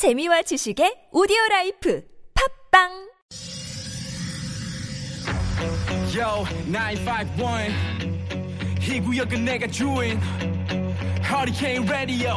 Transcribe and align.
재미와 0.00 0.40
지식의 0.40 1.12
오디오 1.12 1.36
라이프 1.50 2.02
팟빵 2.72 2.88
Yo, 6.16 6.46
951. 6.64 7.68
이 8.80 8.98
구역은 8.98 9.44
내가 9.44 9.66
주인. 9.66 10.18
Hurricane 11.22 11.86
Radio. 11.86 12.36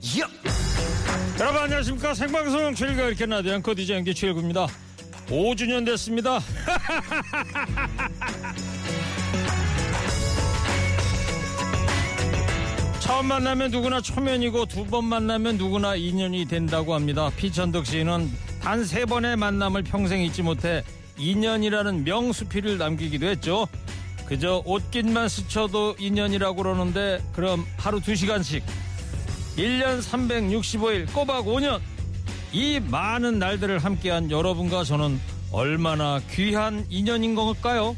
Yup. 0.00 0.30
여러분 1.40 1.62
안녕하십니까 1.62 2.14
생방송 2.14 2.76
최일구의 2.76 3.08
허리케인 3.08 3.26
라디오 3.26 3.52
앵커 3.52 3.74
DJ 3.74 3.96
연기 3.96 4.14
최일구입니다 4.14 4.68
5주년 5.26 5.84
됐습니다 5.84 6.38
처음 13.08 13.26
만나면 13.26 13.70
누구나 13.70 14.00
초면이고 14.00 14.66
두 14.66 14.84
번 14.88 15.04
만나면 15.04 15.56
누구나 15.56 15.94
인연이 15.96 16.44
된다고 16.46 16.94
합니다 16.94 17.30
피천덕 17.36 17.86
씨는 17.86 18.30
단 18.60 18.84
세 18.84 19.04
번의 19.06 19.36
만남을 19.36 19.82
평생 19.82 20.22
잊지 20.22 20.42
못해 20.42 20.82
인연이라는 21.18 22.04
명수피를 22.04 22.76
남기기도 22.78 23.26
했죠 23.26 23.66
그저 24.26 24.62
옷깃만 24.66 25.28
스쳐도 25.28 25.96
인연이라고 25.98 26.56
그러는데 26.62 27.22
그럼 27.32 27.64
하루 27.78 28.00
두 28.00 28.14
시간씩 28.14 28.62
1년 29.56 30.02
365일 30.02 31.12
꼬박 31.12 31.46
5년 31.46 31.80
이 32.52 32.78
많은 32.80 33.38
날들을 33.38 33.78
함께한 33.78 34.30
여러분과 34.30 34.84
저는 34.84 35.18
얼마나 35.50 36.20
귀한 36.30 36.84
인연인 36.90 37.34
걸까요? 37.34 37.96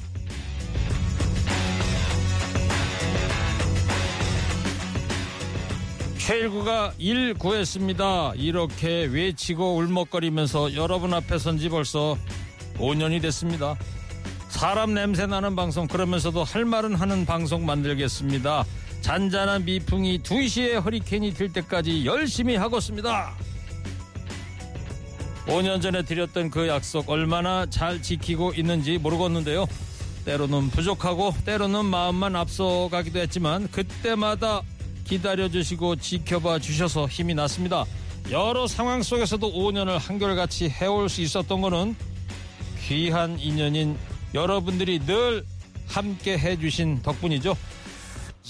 최일구가 6.31 6.93
일 6.99 7.35
구했습니다. 7.35 8.35
이렇게 8.37 9.07
외치고 9.07 9.75
울먹거리면서 9.75 10.77
여러분 10.77 11.13
앞에 11.13 11.39
선지 11.39 11.69
벌써 11.69 12.17
5년이 12.77 13.21
됐습니다. 13.21 13.77
사람 14.49 14.95
냄새 14.95 15.27
나는 15.27 15.57
방송 15.57 15.89
그러면서도 15.89 16.45
할 16.45 16.65
말은 16.65 16.95
하는 16.95 17.27
방송 17.27 17.67
만들겠습니다. 17.67 18.65
잔잔한 19.01 19.65
미풍이 19.65 20.21
2시에 20.21 20.81
허리케인이 20.85 21.35
들 21.35 21.53
때까지 21.53 22.07
열심히 22.07 22.55
하겠습니다. 22.55 23.35
5년 25.47 25.83
전에 25.83 26.05
드렸던 26.05 26.51
그 26.51 26.69
약속 26.69 27.11
얼마나 27.11 27.67
잘 27.67 28.01
지키고 28.01 28.53
있는지 28.55 28.99
모르겠는데요. 28.99 29.67
때로는 30.27 30.71
부족하고 30.71 31.35
때로는 31.45 31.87
마음만 31.87 32.37
앞서가기도 32.37 33.19
했지만 33.19 33.69
그때마다 33.73 34.63
기다려주시고 35.11 35.97
지켜봐 35.97 36.61
주셔서 36.61 37.09
힘이 37.09 37.35
났습니다. 37.35 37.85
여러 38.31 38.69
상황 38.69 39.03
속에서도 39.03 39.53
5년을 39.53 39.99
한결같이 39.99 40.71
해올 40.71 41.09
수 41.09 41.21
있었던 41.21 41.61
거는 41.61 41.97
귀한 42.87 43.39
인연인 43.41 43.99
여러분들이 44.35 45.01
늘 45.01 45.45
함께 45.89 46.39
해주신 46.39 47.03
덕분이죠. 47.03 47.57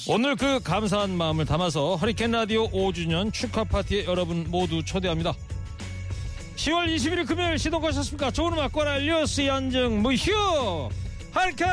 오늘 0.06 0.36
그 0.36 0.60
감사한 0.60 1.16
마음을 1.16 1.46
담아서 1.46 1.96
허리케인 1.96 2.32
라디오 2.32 2.70
5주년 2.70 3.32
축하 3.32 3.64
파티에 3.64 4.04
여러분 4.04 4.44
모두 4.48 4.84
초대합니다. 4.84 5.32
10월 6.56 6.94
21일 6.94 7.26
금요일 7.26 7.58
시동 7.58 7.80
거셨습니까? 7.80 8.30
좋은 8.30 8.52
음악과 8.52 8.98
뉴스 8.98 9.46
연정 9.46 10.02
무휴 10.02 10.90
허리케인 11.34 11.70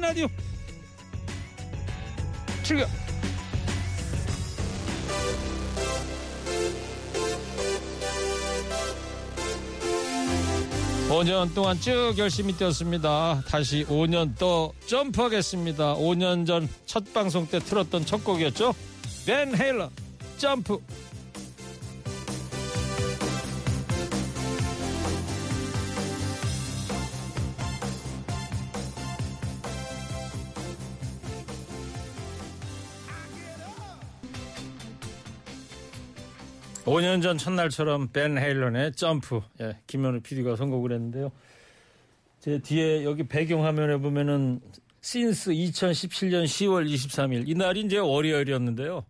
라디오 0.00 0.26
출격 2.68 2.86
5년 11.08 11.54
동안 11.54 11.80
쭉 11.80 12.12
열심히 12.18 12.52
뛰었습니다. 12.52 13.42
다시 13.48 13.86
5년 13.86 14.34
또 14.38 14.74
점프하겠습니다. 14.86 15.94
5년 15.94 16.46
전 16.46 16.68
첫 16.84 17.10
방송 17.14 17.46
때 17.46 17.58
틀었던 17.58 18.04
첫 18.04 18.22
곡이었죠. 18.22 18.74
벤 19.24 19.56
헤일런 19.56 19.88
점프. 20.36 20.78
오년전 36.88 37.38
첫날처럼 37.38 38.08
벤 38.08 38.38
헤일런의 38.38 38.92
점프. 38.92 39.40
예, 39.60 39.78
김현우 39.86 40.20
PD가 40.20 40.56
선곡을 40.56 40.92
했는데요. 40.92 41.30
제 42.40 42.58
뒤에 42.58 43.04
여기 43.04 43.26
배경 43.28 43.64
화면에 43.64 43.98
보면은 43.98 44.60
신스 45.00 45.52
2017년 45.52 46.44
10월 46.44 46.90
23일 46.90 47.48
이날이 47.48 47.82
이제 47.82 47.98
월요일이었는데요. 47.98 49.04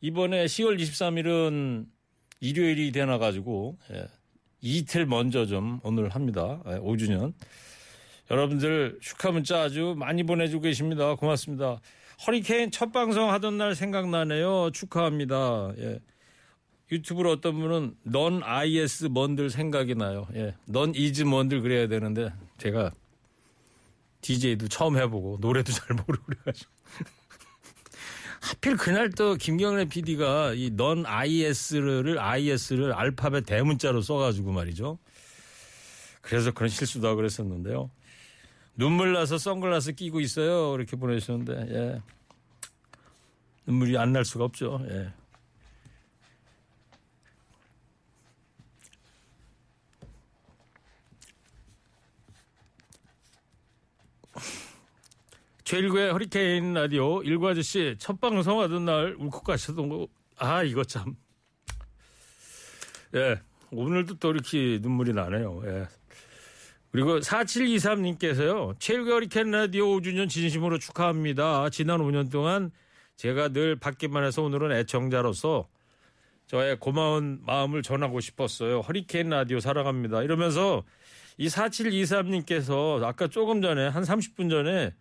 이번에 0.00 0.44
10월 0.44 0.78
23일은 0.78 1.86
일요일이 2.40 2.92
되나 2.92 3.18
가지고 3.18 3.78
예, 3.92 4.06
이틀 4.60 5.06
먼저 5.06 5.46
좀 5.46 5.80
오늘 5.82 6.10
합니다. 6.10 6.62
예, 6.66 6.72
5주년. 6.72 7.32
여러분들 8.30 8.98
축하 9.00 9.30
문자 9.30 9.62
아주 9.62 9.94
많이 9.96 10.24
보내주고 10.24 10.62
계십니다. 10.62 11.14
고맙습니다. 11.14 11.80
허리케인 12.26 12.70
첫 12.70 12.92
방송 12.92 13.30
하던 13.30 13.56
날 13.56 13.74
생각나네요. 13.74 14.70
축하합니다. 14.72 15.72
예. 15.78 16.00
유튜브로 16.90 17.32
어떤 17.32 17.58
분은 17.60 17.96
넌 18.04 18.42
IS 18.42 19.06
뭔들 19.06 19.50
생각이 19.50 19.94
나요. 19.94 20.28
예. 20.34 20.54
넌 20.66 20.94
이즈 20.94 21.22
뭔들 21.22 21.60
그래야 21.62 21.88
되는데 21.88 22.32
제가 22.58 22.92
DJ도 24.20 24.68
처음 24.68 24.96
해보고 24.96 25.38
노래도 25.40 25.72
잘 25.72 25.96
모르고 25.96 26.24
그래가지고 26.26 26.70
하필 28.40 28.76
그날 28.76 29.10
또 29.10 29.34
김경래 29.34 29.86
PD가 29.86 30.52
이 30.54 30.70
넌 30.76 31.04
IS를 31.06 32.18
IS를 32.20 32.92
알파벳 32.92 33.46
대문자로 33.46 34.00
써가지고 34.02 34.52
말이죠. 34.52 34.98
그래서 36.20 36.52
그런 36.52 36.68
실수도 36.68 37.08
하고 37.08 37.16
그랬었는데요. 37.16 37.90
눈물 38.76 39.12
나서 39.12 39.38
선글라스 39.38 39.92
끼고 39.94 40.20
있어요. 40.20 40.74
이렇게 40.76 40.96
보내주셨는데 40.96 41.74
예. 41.74 42.02
눈물이 43.66 43.98
안 43.98 44.12
날 44.12 44.24
수가 44.24 44.44
없죠. 44.44 44.80
예. 44.88 45.12
최일구의 55.66 56.12
허리케인 56.12 56.74
라디오 56.74 57.20
일구 57.24 57.48
아저씨 57.48 57.96
첫 57.98 58.20
방송 58.20 58.60
하던 58.60 58.84
날 58.84 59.16
울컥 59.18 59.42
가셨던 59.42 59.88
거. 59.88 60.06
아 60.38 60.62
이거 60.62 60.84
참. 60.84 61.16
예 63.16 63.40
오늘도 63.72 64.20
또 64.20 64.30
이렇게 64.30 64.78
눈물이 64.80 65.12
나네요. 65.12 65.62
예. 65.66 65.88
그리고 66.92 67.18
4723님께서요. 67.18 68.78
최일구 68.78 69.10
허리케인 69.10 69.50
라디오 69.50 69.86
5주년 69.88 70.28
진심으로 70.28 70.78
축하합니다. 70.78 71.68
지난 71.70 71.98
5년 71.98 72.30
동안 72.30 72.70
제가 73.16 73.48
늘 73.48 73.74
받기만 73.74 74.22
해서 74.22 74.42
오늘은 74.42 74.70
애청자로서 74.70 75.66
저의 76.46 76.78
고마운 76.78 77.40
마음을 77.44 77.82
전하고 77.82 78.20
싶었어요. 78.20 78.82
허리케인 78.82 79.30
라디오 79.30 79.58
사랑합니다. 79.58 80.22
이러면서 80.22 80.84
이 81.38 81.48
4723님께서 81.48 83.02
아까 83.02 83.26
조금 83.26 83.60
전에 83.60 83.88
한 83.88 84.04
30분 84.04 84.48
전에 84.48 84.94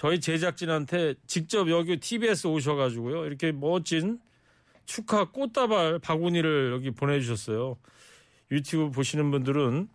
저희 0.00 0.18
제작진한테 0.18 1.12
직접 1.26 1.68
여기 1.68 1.98
TBS 1.98 2.46
오셔가지고요. 2.46 3.26
이렇게 3.26 3.52
멋진 3.52 4.18
축하 4.86 5.26
꽃다발 5.26 5.98
바구니를 5.98 6.72
여기 6.72 6.90
보내주셨어요. 6.90 7.76
유튜브 8.50 8.90
보시는 8.92 9.30
분들은 9.30 9.90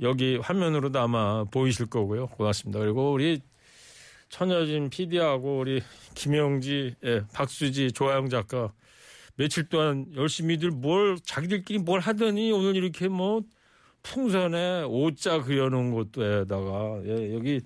여기 0.00 0.38
화면으로도 0.38 0.98
아마 0.98 1.44
보이실 1.44 1.84
거고요. 1.84 2.28
고맙습니다. 2.28 2.78
그리고 2.78 3.12
우리 3.12 3.42
천여진 4.30 4.88
PD하고 4.88 5.58
우리 5.58 5.82
김영지, 6.14 6.94
예, 7.04 7.20
박수지, 7.34 7.92
조아영 7.92 8.30
작가 8.30 8.72
며칠 9.34 9.68
동안 9.68 10.06
열심히들 10.16 10.70
뭘 10.70 11.18
자기들끼리 11.22 11.80
뭘 11.80 12.00
하더니 12.00 12.52
오늘 12.52 12.74
이렇게 12.74 13.08
뭐 13.08 13.42
풍선에 14.02 14.84
오자 14.84 15.42
그려놓은 15.42 15.92
것도에다가 15.92 17.02
예, 17.04 17.34
여기 17.34 17.60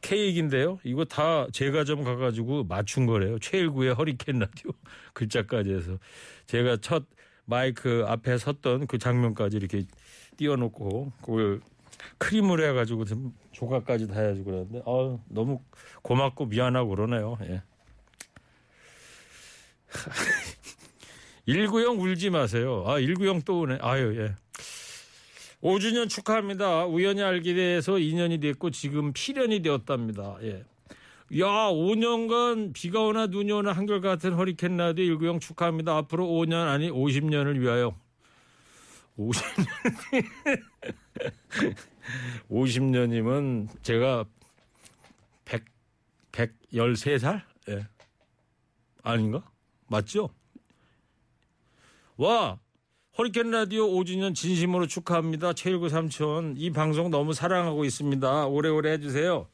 케이크인데요. 0.00 0.78
이거 0.84 1.04
다 1.04 1.46
제가 1.52 1.84
좀 1.84 2.04
가가지고 2.04 2.64
맞춘 2.64 3.06
거래요. 3.06 3.38
최일구의 3.38 3.94
허리케인 3.94 4.38
라디오 4.38 4.70
글자까지 5.14 5.72
해서 5.72 5.98
제가 6.46 6.78
첫 6.80 7.04
마이크 7.44 8.04
앞에 8.06 8.38
섰던 8.38 8.86
그 8.86 8.98
장면까지 8.98 9.56
이렇게 9.56 9.84
띄워놓고 10.36 11.12
그걸 11.20 11.60
크림을 12.18 12.66
해가지고 12.68 13.04
좀 13.04 13.34
조각까지 13.52 14.06
다 14.06 14.20
해가지고 14.20 14.44
그러는데 14.44 14.82
아 14.86 15.18
너무 15.28 15.60
고맙고 16.02 16.46
미안하고 16.46 16.90
그러네요. 16.90 17.38
예. 17.42 17.62
190 21.46 21.98
울지 21.98 22.30
마세요. 22.30 22.84
아, 22.86 22.96
190 22.96 23.44
또 23.46 23.60
오네. 23.60 23.78
아유, 23.80 24.14
예. 24.20 24.34
5주년 25.62 26.08
축하합니다. 26.08 26.86
우연히 26.86 27.22
알게 27.22 27.54
돼서 27.54 27.94
2년이 27.94 28.40
됐고 28.40 28.70
지금 28.70 29.12
필연이 29.12 29.60
되었답니다. 29.60 30.38
예. 30.42 30.64
야, 31.40 31.46
5년간 31.46 32.72
비가 32.72 33.00
오나 33.00 33.26
눈이 33.26 33.50
오나 33.52 33.72
한결같은 33.72 34.34
허리케인 34.34 34.76
라디오 34.76 35.18
190 35.18 35.40
축하합니다. 35.40 35.96
앞으로 35.96 36.26
5년 36.26 36.68
아니 36.68 36.90
50년을 36.90 37.58
위하여. 37.58 37.94
50년. 39.18 39.66
50년이면 42.50 43.68
제가 43.82 44.24
100, 45.44 45.64
113살? 46.72 47.42
예. 47.70 47.86
아닌가? 49.02 49.42
맞죠? 49.88 50.30
와! 52.16 52.58
허리케인 53.20 53.50
라디오 53.50 53.88
5주년 53.88 54.32
진심으로 54.32 54.86
축하합니다. 54.86 55.52
최일구 55.52 55.88
삼촌. 55.88 56.54
이 56.56 56.70
방송 56.70 57.10
너무 57.10 57.32
사랑하고 57.32 57.84
있습니다. 57.84 58.46
오래오래 58.46 58.92
해주세요. 58.92 59.48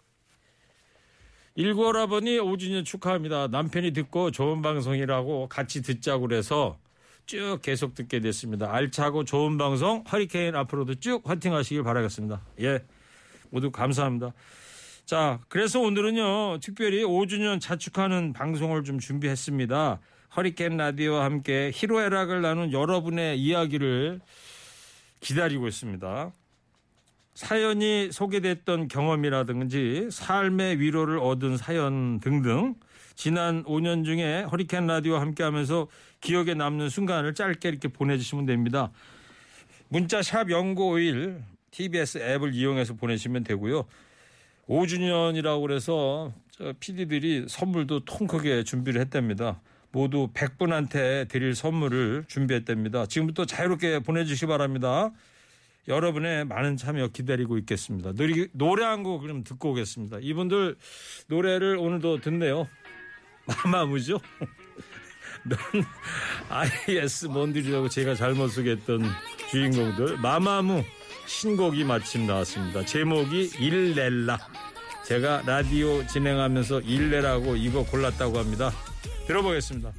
일구오라버니 1.55 2.41
5주년 2.41 2.85
축하합니다. 2.85 3.47
남편이 3.47 3.93
듣고 3.93 4.33
좋은 4.33 4.61
방송이라고 4.61 5.49
같이 5.49 5.81
듣자고 5.81 6.29
그래서 6.29 6.77
쭉 7.25 7.59
계속 7.63 7.95
듣게 7.95 8.21
됐습니다. 8.21 8.71
알차고 8.71 9.25
좋은 9.25 9.57
방송 9.57 10.05
허리케인 10.13 10.55
앞으로도 10.55 10.97
쭉 10.97 11.23
화이팅 11.25 11.55
하시길 11.55 11.85
바라겠습니다. 11.85 12.43
예. 12.61 12.85
모두 13.49 13.71
감사합니다. 13.71 14.35
자, 15.07 15.41
그래서 15.49 15.81
오늘은요, 15.81 16.59
특별히 16.61 17.03
5주년 17.03 17.63
자축하는 17.63 18.35
방송을 18.35 18.85
좀 18.85 18.99
준비했습니다. 18.99 20.01
허리케인 20.37 20.77
라디오와 20.77 21.25
함께 21.25 21.71
희로애락을 21.73 22.43
나눈 22.43 22.73
여러분의 22.73 23.39
이야기를 23.39 24.21
기다리고 25.21 25.69
있습니다. 25.69 26.33
사연이 27.35 28.11
소개됐던 28.13 28.89
경험이라든지 28.89 30.09
삶의 30.11 30.81
위로를 30.81 31.19
얻은 31.19 31.57
사연 31.57 32.21
등등 32.21 32.75
지난 33.17 33.65
5년 33.65 34.05
중에 34.05 34.43
허리케인 34.43 34.87
라디오와 34.87 35.21
함께 35.21 35.43
하면서 35.43 35.89
기억에 36.21 36.55
남는 36.55 36.89
순간을 36.89 37.35
짧게 37.35 37.69
이렇게 37.69 37.89
보내주시면 37.89 38.47
됩니다. 38.47 38.91
문자 39.89 40.23
샵 40.23 40.49
0951 40.49 41.43
TBS 41.71 42.19
앱을 42.19 42.55
이용해서 42.55 42.95
보내시면 42.95 43.45
되고요. 43.45 43.85
5주년이라고 44.69 45.63
그래서 45.63 46.33
PD들이 46.81 47.47
선물도 47.49 48.05
통 48.05 48.27
크게 48.27 48.65
준비를 48.65 49.01
했답니다. 49.01 49.61
모두 49.94 50.29
100분한테 50.35 51.29
드릴 51.29 51.55
선물을 51.55 52.25
준비했답니다. 52.26 53.06
지금부터 53.06 53.44
자유롭게 53.46 54.00
보내주시기 54.00 54.46
바랍니다. 54.46 55.12
여러분의 55.87 56.46
많은 56.46 56.76
참여 56.76 57.08
기다리고 57.08 57.58
있겠습니다. 57.58 58.12
노래, 58.12 58.46
노래 58.52 58.85
한 58.85 59.05
곡 59.05 59.20
그럼 59.20 59.44
듣고 59.44 59.70
오겠습니다. 59.70 60.19
이분들 60.20 60.76
노래를 61.29 61.76
오늘도 61.76 62.23
듣네요. 62.23 62.69
마마무죠? 63.64 64.19
넌 65.46 65.58
IS 66.49 67.26
뭔들이라고 67.26 67.88
제가 67.88 68.14
잘못 68.14 68.49
쓰겠던 68.49 69.05
주인공들 69.50 70.17
마마무 70.19 70.82
신곡이 71.26 71.85
마침 71.85 72.26
나왔습니다. 72.26 72.85
제목이 72.85 73.50
일렐라. 73.61 74.38
제가 75.05 75.43
라디오 75.46 76.05
진행하면서 76.06 76.81
일레라고 76.81 77.56
이거 77.56 77.85
골랐다고 77.85 78.38
합니다. 78.38 78.73
들어보겠습니다. 79.27 79.93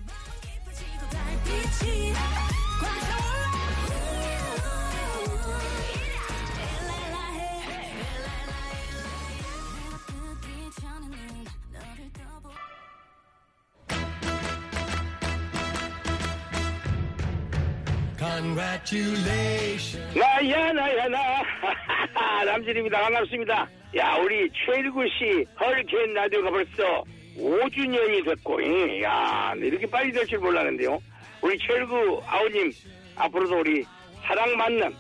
나야 20.16 20.74
나야 20.74 21.08
나. 21.08 21.44
남진입니다. 22.46 23.02
반갑습니다. 23.02 23.68
야 23.98 24.16
우리 24.18 24.50
최일구 24.52 25.04
씨 25.10 25.46
허리케인 25.60 26.14
라디오가 26.14 26.50
벌써 26.52 27.04
5주년이 27.38 28.24
됐고 28.26 28.64
예. 28.64 29.02
야 29.04 29.54
이렇게 29.58 29.86
빨리 29.88 30.12
될 30.12 30.26
줄 30.28 30.40
몰랐는데요 30.40 31.00
우리 31.42 31.58
최일구 31.60 32.22
아우님 32.26 32.72
앞으로도 33.16 33.60
우리 33.60 33.84
사랑 34.24 34.56
만남 34.58 34.94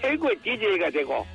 최고의 0.00 0.36
DJ가 0.42 0.90
되고 0.90 1.26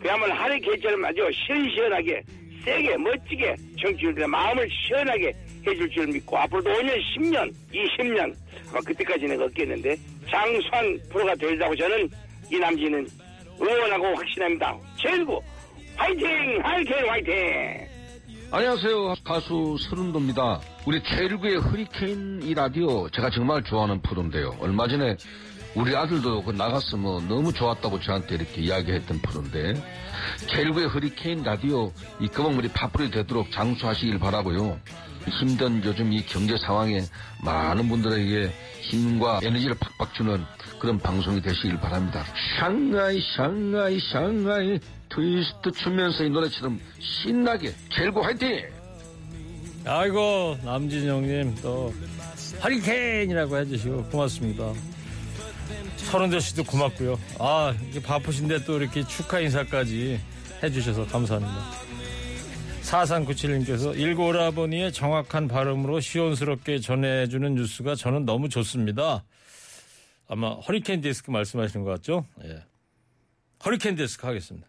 그야말로 0.00 0.32
하리케인처럼 0.34 1.04
아주 1.04 1.28
시원시원하게 1.46 2.22
세게 2.64 2.96
멋지게 2.96 3.54
정치율들의 3.80 4.28
마음을 4.28 4.68
시원하게 4.70 5.32
해줄 5.66 5.88
줄 5.90 6.06
믿고 6.08 6.36
앞으로도 6.38 6.70
5년 6.70 6.98
10년 7.16 7.52
20년 7.72 8.34
아마 8.70 8.80
그때까지는 8.80 9.40
없겠는데 9.42 9.96
장수한 10.28 10.98
프로가 11.10 11.34
되리라고 11.36 11.74
저는 11.76 12.08
이 12.50 12.58
남진은 12.58 13.06
응원하고 13.60 14.04
확신합니다. 14.16 14.76
최일구 14.96 15.40
화이팅! 15.96 16.60
화이팅! 16.62 17.08
화이팅! 17.10 17.95
안녕하세요. 18.52 19.14
가수 19.24 19.76
서른도입니다. 19.80 20.60
우리 20.86 21.02
최일구의 21.02 21.56
허리케인 21.56 22.42
이 22.44 22.54
라디오 22.54 23.08
제가 23.10 23.28
정말 23.30 23.64
좋아하는 23.64 24.00
프로인데요. 24.02 24.54
얼마 24.60 24.86
전에 24.86 25.16
우리 25.74 25.94
아들도 25.96 26.44
그 26.44 26.52
나갔으면 26.52 27.28
너무 27.28 27.52
좋았다고 27.52 28.00
저한테 28.00 28.36
이렇게 28.36 28.62
이야기했던 28.62 29.18
프로인데 29.20 29.74
최일구의 30.46 30.88
허리케인 30.88 31.42
라디오 31.42 31.92
이 32.20 32.28
검은물이 32.28 32.68
파뿌리 32.68 33.10
되도록 33.10 33.50
장수하시길 33.50 34.20
바라고요. 34.20 34.78
힘든 35.28 35.82
요즘 35.84 36.12
이 36.12 36.24
경제 36.24 36.56
상황에 36.56 37.00
많은 37.44 37.88
분들에게 37.88 38.48
힘과 38.82 39.40
에너지를 39.42 39.74
팍팍 39.74 40.14
주는 40.14 40.44
그런 40.78 40.98
방송이 40.98 41.42
되시길 41.42 41.78
바랍니다. 41.80 42.24
샹하이 42.60 43.20
샹하이 43.36 43.98
샹하이 44.12 44.78
트위스트 45.16 45.72
추면서 45.72 46.24
이 46.24 46.28
노래처럼 46.28 46.78
신나게 47.00 47.72
최일구 47.90 48.22
화이팅! 48.22 48.62
아이고 49.86 50.58
남진 50.62 51.08
형님 51.08 51.54
또 51.62 51.92
하리케인이라고 52.60 53.56
해주시고 53.56 54.04
고맙습니다. 54.04 54.74
설운도 55.96 56.38
씨도 56.38 56.64
고맙고요. 56.64 57.18
아 57.38 57.74
이게 57.88 58.02
바쁘신데 58.02 58.64
또 58.64 58.76
이렇게 58.76 59.04
축하 59.04 59.40
인사까지 59.40 60.20
해주셔서 60.62 61.06
감사합니다. 61.06 61.86
4397님께서 62.82 63.98
일고라버니의 63.98 64.92
정확한 64.92 65.48
발음으로 65.48 66.00
시원스럽게 66.00 66.80
전해주는 66.80 67.54
뉴스가 67.54 67.94
저는 67.94 68.26
너무 68.26 68.50
좋습니다. 68.50 69.24
아마 70.28 70.50
허리케인 70.54 71.00
디스크 71.00 71.30
말씀하시는 71.30 71.84
것 71.84 71.92
같죠? 71.92 72.26
예. 72.44 72.62
허리케인 73.64 73.96
디스크 73.96 74.26
하겠습니다. 74.26 74.68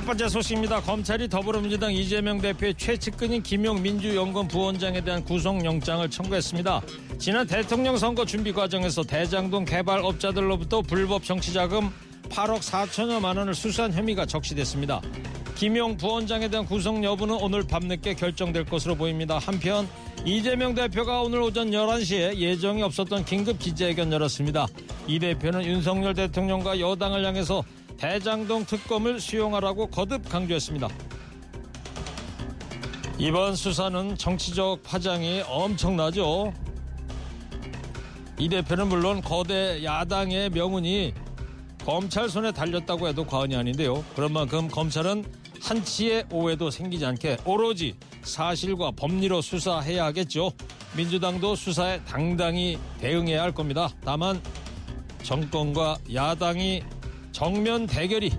첫 0.00 0.06
번째 0.06 0.28
소식입니다. 0.30 0.80
검찰이 0.80 1.28
더불어민주당 1.28 1.92
이재명 1.92 2.40
대표의 2.40 2.74
최측근인 2.76 3.42
김용민주연구원 3.42 4.48
부원장에 4.48 5.02
대한 5.02 5.22
구속영장을 5.22 6.08
청구했습니다. 6.08 6.80
지난 7.18 7.46
대통령 7.46 7.98
선거 7.98 8.24
준비 8.24 8.50
과정에서 8.50 9.02
대장동 9.02 9.66
개발업자들로부터 9.66 10.80
불법 10.80 11.22
정치자금 11.22 11.90
8억 12.30 12.60
4천여만 12.60 13.36
원을 13.36 13.54
수수한 13.54 13.92
혐의가 13.92 14.24
적시됐습니다. 14.24 15.02
김용 15.54 15.98
부원장에 15.98 16.48
대한 16.48 16.64
구속 16.64 17.04
여부는 17.04 17.34
오늘 17.34 17.62
밤늦게 17.62 18.14
결정될 18.14 18.64
것으로 18.64 18.94
보입니다. 18.94 19.36
한편 19.36 19.86
이재명 20.24 20.74
대표가 20.74 21.20
오늘 21.20 21.42
오전 21.42 21.72
11시에 21.72 22.36
예정이 22.36 22.82
없었던 22.82 23.26
긴급 23.26 23.58
기자회견 23.58 24.10
열었습니다. 24.10 24.66
이 25.06 25.18
대표는 25.18 25.62
윤석열 25.66 26.14
대통령과 26.14 26.80
여당을 26.80 27.22
향해서 27.26 27.62
대장동 28.00 28.64
특검을 28.64 29.20
수용하라고 29.20 29.88
거듭 29.88 30.26
강조했습니다. 30.26 30.88
이번 33.18 33.54
수사는 33.54 34.16
정치적 34.16 34.82
파장이 34.82 35.42
엄청나죠. 35.46 36.54
이 38.38 38.48
대표는 38.48 38.88
물론 38.88 39.20
거대 39.20 39.84
야당의 39.84 40.48
명운이 40.48 41.12
검찰 41.84 42.30
손에 42.30 42.52
달렸다고 42.52 43.06
해도 43.06 43.26
과언이 43.26 43.54
아닌데요. 43.54 44.02
그런 44.16 44.32
만큼 44.32 44.68
검찰은 44.68 45.26
한치의 45.60 46.24
오해도 46.32 46.70
생기지 46.70 47.04
않게 47.04 47.36
오로지 47.44 47.96
사실과 48.22 48.92
법리로 48.92 49.42
수사해야 49.42 50.06
하겠죠. 50.06 50.52
민주당도 50.96 51.54
수사에 51.54 52.02
당당히 52.04 52.78
대응해야 52.98 53.42
할 53.42 53.52
겁니다. 53.52 53.90
다만 54.02 54.40
정권과 55.22 55.98
야당이 56.14 56.82
정면 57.32 57.86
대결이 57.86 58.30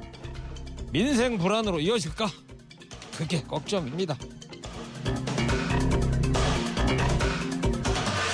민생 0.92 1.38
불안으로 1.38 1.80
이어질까? 1.80 2.28
그게 3.16 3.42
걱정입니다. 3.44 4.18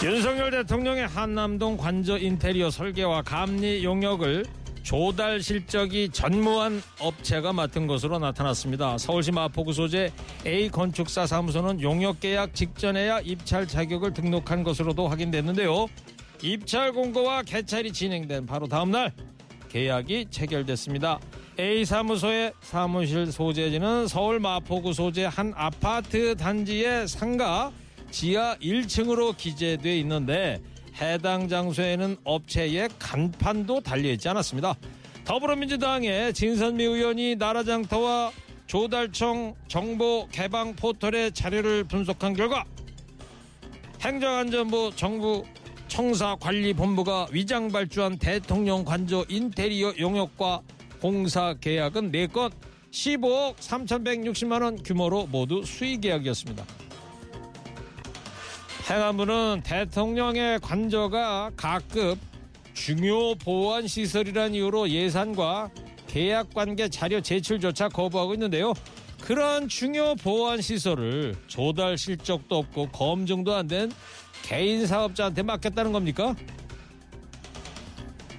윤석열 0.04 0.52
대통령의 0.52 1.08
한남동 1.08 1.76
관저 1.78 2.18
인테리어 2.18 2.70
설계와 2.70 3.24
감리 3.24 3.84
용역을 3.84 4.46
조달 4.84 5.42
실적이 5.42 6.08
전무한 6.14 6.82
업체가 7.00 7.52
맡은 7.52 7.88
것으로 7.88 8.20
나타났습니다. 8.20 8.98
서울시 8.98 9.34
마포구 9.34 9.74
소재 9.74 10.14
A 10.46 10.70
건축사 10.70 11.28
사무소는 11.28 11.82
용역 11.82 12.22
계약 12.22 12.56
직전에야 12.56 13.20
입찰 13.20 13.68
자격을 13.68 14.14
등록한 14.14 14.64
것으로도 14.64 15.10
확인됐는데요. 15.10 15.88
입찰 16.42 16.94
공고와 16.94 17.44
개찰이 17.44 17.92
진행된 17.92 18.46
바로 18.46 18.68
다음 18.68 18.92
날 18.92 19.12
계약이 19.70 20.28
체결됐습니다. 20.30 21.20
A 21.60 21.86
사무소의 21.86 22.54
사무실 22.62 23.32
소재지는 23.32 24.08
서울 24.08 24.40
마포구 24.40 24.94
소재 24.94 25.26
한 25.26 25.54
아파트 25.56 26.36
단지의 26.36 27.08
상가 27.08 27.72
지하 28.12 28.56
1층으로 28.58 29.36
기재돼 29.36 29.98
있는데 30.00 30.62
해당 31.02 31.48
장소에는 31.48 32.18
업체의 32.24 32.90
간판도 33.00 33.82
달려 33.82 34.12
있지 34.12 34.30
않았습니다. 34.30 34.76
더불어민주당의 35.26 36.34
진선미 36.34 36.84
의원이 36.84 37.36
나라장터와 37.36 38.32
조달청 38.68 39.56
정보 39.68 40.28
개방 40.32 40.76
포털의 40.76 41.32
자료를 41.32 41.84
분석한 41.86 42.34
결과 42.34 42.66
행정안전부 44.02 44.92
정부 44.96 45.44
청사관리본부가 45.88 47.28
위장 47.32 47.70
발주한 47.70 48.18
대통령 48.18 48.84
관저 48.84 49.26
인테리어 49.30 49.94
용역과 50.00 50.62
공사 51.02 51.54
계약은 51.60 52.12
4건 52.12 52.52
15억 52.92 53.56
3,160만 53.58 54.64
원 54.64 54.82
규모로 54.84 55.28
모두 55.28 55.64
수의 55.64 55.98
계약이었습니다. 55.98 56.66
행안부는 58.90 59.62
대통령의 59.66 60.60
관저가 60.60 61.52
각급 61.58 62.18
중요 62.74 63.36
보안 63.36 63.88
시설이라는 63.88 64.54
이유로 64.56 64.90
예산과 64.90 65.70
계약 66.08 66.54
관계 66.54 66.88
자료 66.88 67.20
제출조차 67.20 67.90
거부하고 67.90 68.34
있는데요. 68.36 68.74
그런 69.20 69.68
중요 69.68 70.16
보안 70.16 70.62
시설을 70.62 71.36
조달 71.48 71.98
실적도 71.98 72.60
없고 72.60 72.90
검증도 72.90 73.54
안 73.54 73.68
된 73.68 73.92
개인 74.48 74.88
사업자한테 74.88 75.44
맡겼다는 75.44 75.92
겁니까? 75.92 76.34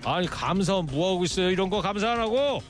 아니 0.06 0.26
감사원 0.26 0.86
뭐 0.86 1.12
하고 1.12 1.24
있어요? 1.24 1.50
이런 1.50 1.68
거 1.68 1.82
감사 1.82 2.12
안 2.12 2.20
하고? 2.20 2.62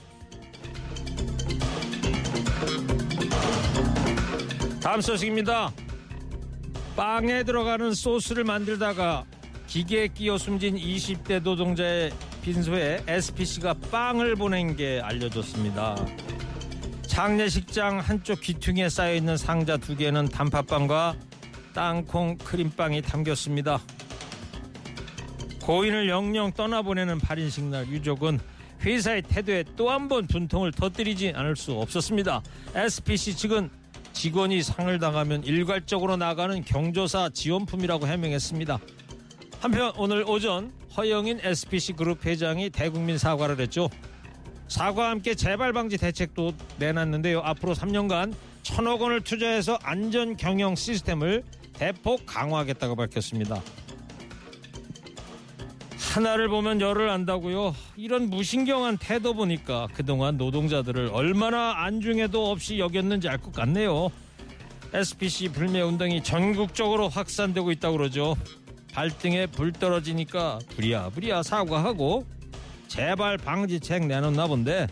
다음 4.82 5.00
소식입니다. 5.00 5.72
빵에 6.96 7.44
들어가는 7.44 7.94
소스를 7.94 8.42
만들다가 8.42 9.24
기계에 9.68 10.08
끼어 10.08 10.36
숨진 10.36 10.74
20대 10.74 11.40
노동자의 11.40 12.10
빈소에 12.42 13.04
SPC가 13.06 13.74
빵을 13.92 14.34
보낸 14.34 14.74
게 14.74 15.00
알려졌습니다. 15.00 15.94
장례식장 17.06 18.00
한쪽 18.00 18.40
귀퉁이에 18.40 18.88
쌓여있는 18.88 19.36
상자 19.36 19.76
두 19.76 19.94
개는 19.94 20.28
단팥빵과 20.28 21.27
땅콩 21.78 22.36
크림빵이 22.38 23.02
담겼습니다. 23.02 23.80
고인을 25.62 26.08
영영 26.08 26.50
떠나보내는 26.54 27.20
8인식 27.20 27.62
날 27.66 27.86
유족은 27.86 28.40
회사의 28.84 29.22
태도에 29.22 29.62
또 29.76 29.88
한 29.88 30.08
번 30.08 30.26
분통을 30.26 30.72
터뜨리지 30.72 31.34
않을 31.36 31.54
수 31.54 31.74
없었습니다. 31.74 32.42
SPC 32.74 33.36
측은 33.36 33.70
직원이 34.12 34.60
상을 34.60 34.98
당하면 34.98 35.44
일괄적으로 35.44 36.16
나가는 36.16 36.64
경조사 36.64 37.30
지원품이라고 37.32 38.08
해명했습니다. 38.08 38.76
한편 39.60 39.92
오늘 39.96 40.24
오전 40.26 40.72
허영인 40.96 41.38
SPC 41.44 41.92
그룹 41.92 42.26
회장이 42.26 42.70
대국민 42.70 43.18
사과를 43.18 43.60
했죠. 43.60 43.88
사과와 44.66 45.10
함께 45.10 45.36
재발 45.36 45.72
방지 45.72 45.96
대책도 45.96 46.54
내놨는데요. 46.80 47.38
앞으로 47.44 47.76
3년간 47.76 48.34
천억 48.64 49.00
원을 49.00 49.20
투자해서 49.20 49.78
안전 49.84 50.36
경영 50.36 50.74
시스템을 50.74 51.44
대폭 51.78 52.26
강화하겠다고 52.26 52.96
밝혔습니다. 52.96 53.62
하나를 56.14 56.48
보면 56.48 56.80
열을 56.80 57.08
안다고요. 57.10 57.74
이런 57.96 58.28
무신경한 58.30 58.98
태도 58.98 59.34
보니까 59.34 59.86
그동안 59.94 60.36
노동자들을 60.36 61.10
얼마나 61.12 61.84
안중에도 61.84 62.50
없이 62.50 62.78
여겼는지 62.78 63.28
알 63.28 63.38
것 63.38 63.52
같네요. 63.52 64.08
SPC 64.92 65.50
불매 65.50 65.80
운동이 65.82 66.22
전국적으로 66.22 67.08
확산되고 67.08 67.70
있다고 67.72 67.98
그러죠. 67.98 68.36
발등에 68.92 69.46
불 69.46 69.70
떨어지니까 69.70 70.58
부랴부랴 70.70 71.42
사과하고 71.42 72.26
재발 72.88 73.36
방지책 73.36 74.06
내놓나 74.06 74.46
본데 74.46 74.88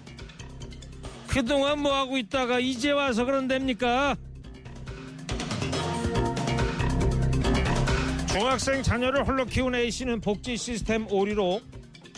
그동안 1.27 1.81
뭐 1.81 1.95
하고 1.95 2.19
있다가 2.19 2.61
이제 2.61 2.93
와서 2.93 3.25
그런답니까? 3.25 4.17
중학생 8.39 8.83
자녀를 8.83 9.27
홀로 9.27 9.47
키운 9.47 9.75
A씨는 9.75 10.21
복지 10.21 10.59
시스템 10.59 11.11
오류로 11.11 11.63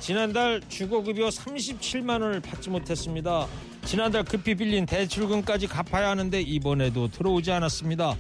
지난달 0.01 0.61
주거급여 0.69 1.29
37만 1.29 2.21
원을 2.21 2.41
받지 2.41 2.71
못했습니다. 2.71 3.47
지난달 3.85 4.25
급히 4.25 4.57
빌린 4.57 4.85
대출금까지 4.85 5.69
갚아야 5.69 6.09
하는데 6.11 6.41
이번에도 6.41 7.07
들어오지 7.07 7.53
않았습니다. 7.53 8.17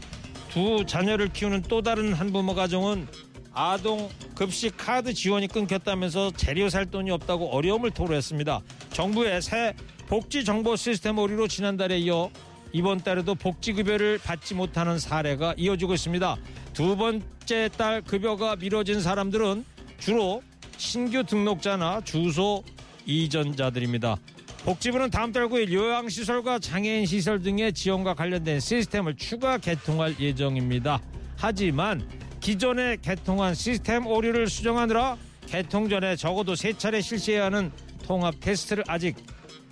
두 0.48 0.86
자녀를 0.86 1.32
키우는 1.32 1.62
또 1.62 1.82
다른 1.82 2.12
한 2.12 2.32
부모 2.32 2.54
가정은 2.54 3.08
아동 3.52 4.08
급식 4.36 4.76
카드 4.76 5.12
지원이 5.12 5.48
끊겼다면서 5.48 6.30
재료 6.36 6.68
살 6.68 6.86
돈이 6.86 7.10
없다고 7.10 7.50
어려움을 7.50 7.90
토로했습니다. 7.90 8.60
정부의 8.92 9.42
새 9.42 9.74
복지 10.06 10.44
정보 10.44 10.76
시스템 10.76 11.18
오류로 11.18 11.48
지난달에 11.48 11.98
이어 11.98 12.30
이번 12.72 12.98
달에도 12.98 13.34
복지급여를 13.34 14.18
받지 14.18 14.54
못하는 14.54 15.00
사례가 15.00 15.54
이어지고 15.56 15.94
있습니다. 15.94 16.36
두 16.78 16.96
번째 16.96 17.68
달 17.76 18.00
급여가 18.02 18.54
미뤄진 18.54 19.00
사람들은 19.00 19.64
주로 19.98 20.40
신규 20.76 21.24
등록자나 21.24 22.02
주소 22.02 22.62
이전자들입니다. 23.04 24.16
복지부는 24.64 25.10
다음 25.10 25.32
달 25.32 25.48
9일 25.48 25.72
요양시설과 25.72 26.60
장애인 26.60 27.04
시설 27.04 27.42
등의 27.42 27.72
지원과 27.72 28.14
관련된 28.14 28.60
시스템을 28.60 29.16
추가 29.16 29.58
개통할 29.58 30.14
예정입니다. 30.20 31.02
하지만 31.36 32.08
기존에 32.38 32.96
개통한 33.02 33.54
시스템 33.54 34.06
오류를 34.06 34.46
수정하느라 34.46 35.16
개통 35.46 35.88
전에 35.88 36.14
적어도 36.14 36.54
세 36.54 36.72
차례 36.74 37.00
실시해야 37.00 37.46
하는 37.46 37.72
통합 38.04 38.38
테스트를 38.38 38.84
아직 38.86 39.16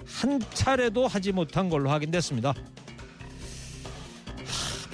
한 0.05 0.41
차례도 0.53 1.07
하지 1.07 1.31
못한 1.31 1.69
걸로 1.69 1.89
확인됐습니다. 1.89 2.53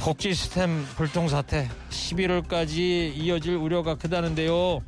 복지 0.05 0.35
시스템 0.35 0.85
불통 0.97 1.29
사태 1.29 1.69
11월까지 1.91 3.15
이어질 3.15 3.55
우려가 3.55 3.95
크다는데요. 3.95 4.81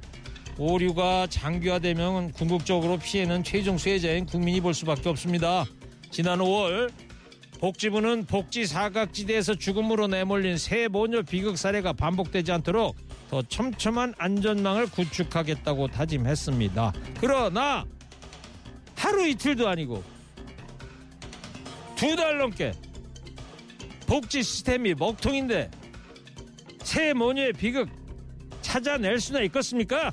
오류가 0.59 1.29
장기화되면 1.29 2.33
궁극적으로 2.33 2.99
피해는 2.99 3.45
최종 3.45 3.79
수혜자인 3.79 4.27
국민이 4.27 4.61
볼 4.61 4.75
수밖에 4.75 5.09
없습니다. 5.09 5.65
지난 6.11 6.41
5월 6.41 6.93
복지부는 7.61 8.27
복지 8.27 8.67
사각지대에서 8.67 9.55
죽음으로 9.55 10.09
내몰린 10.09 10.59
새 10.59 10.89
모녀 10.89 11.23
비극 11.23 11.59
사례가 11.59 11.93
반복되지 11.93 12.51
않도록 12.51 12.97
더 13.31 13.41
촘촘한 13.43 14.15
안전망을 14.19 14.91
구축하겠다고 14.91 15.89
다짐했습니다. 15.89 16.93
그러나 17.21 17.85
하루 18.97 19.29
이틀도 19.29 19.69
아니고 19.69 20.03
두 21.95 22.17
달 22.17 22.39
넘게 22.39 22.73
복지 24.07 24.43
시스템이 24.43 24.95
먹통인데 24.95 25.71
새 26.83 27.13
모녀의 27.13 27.53
비극 27.53 27.89
찾아낼 28.61 29.19
수나 29.19 29.41
있겠습니까? 29.43 30.11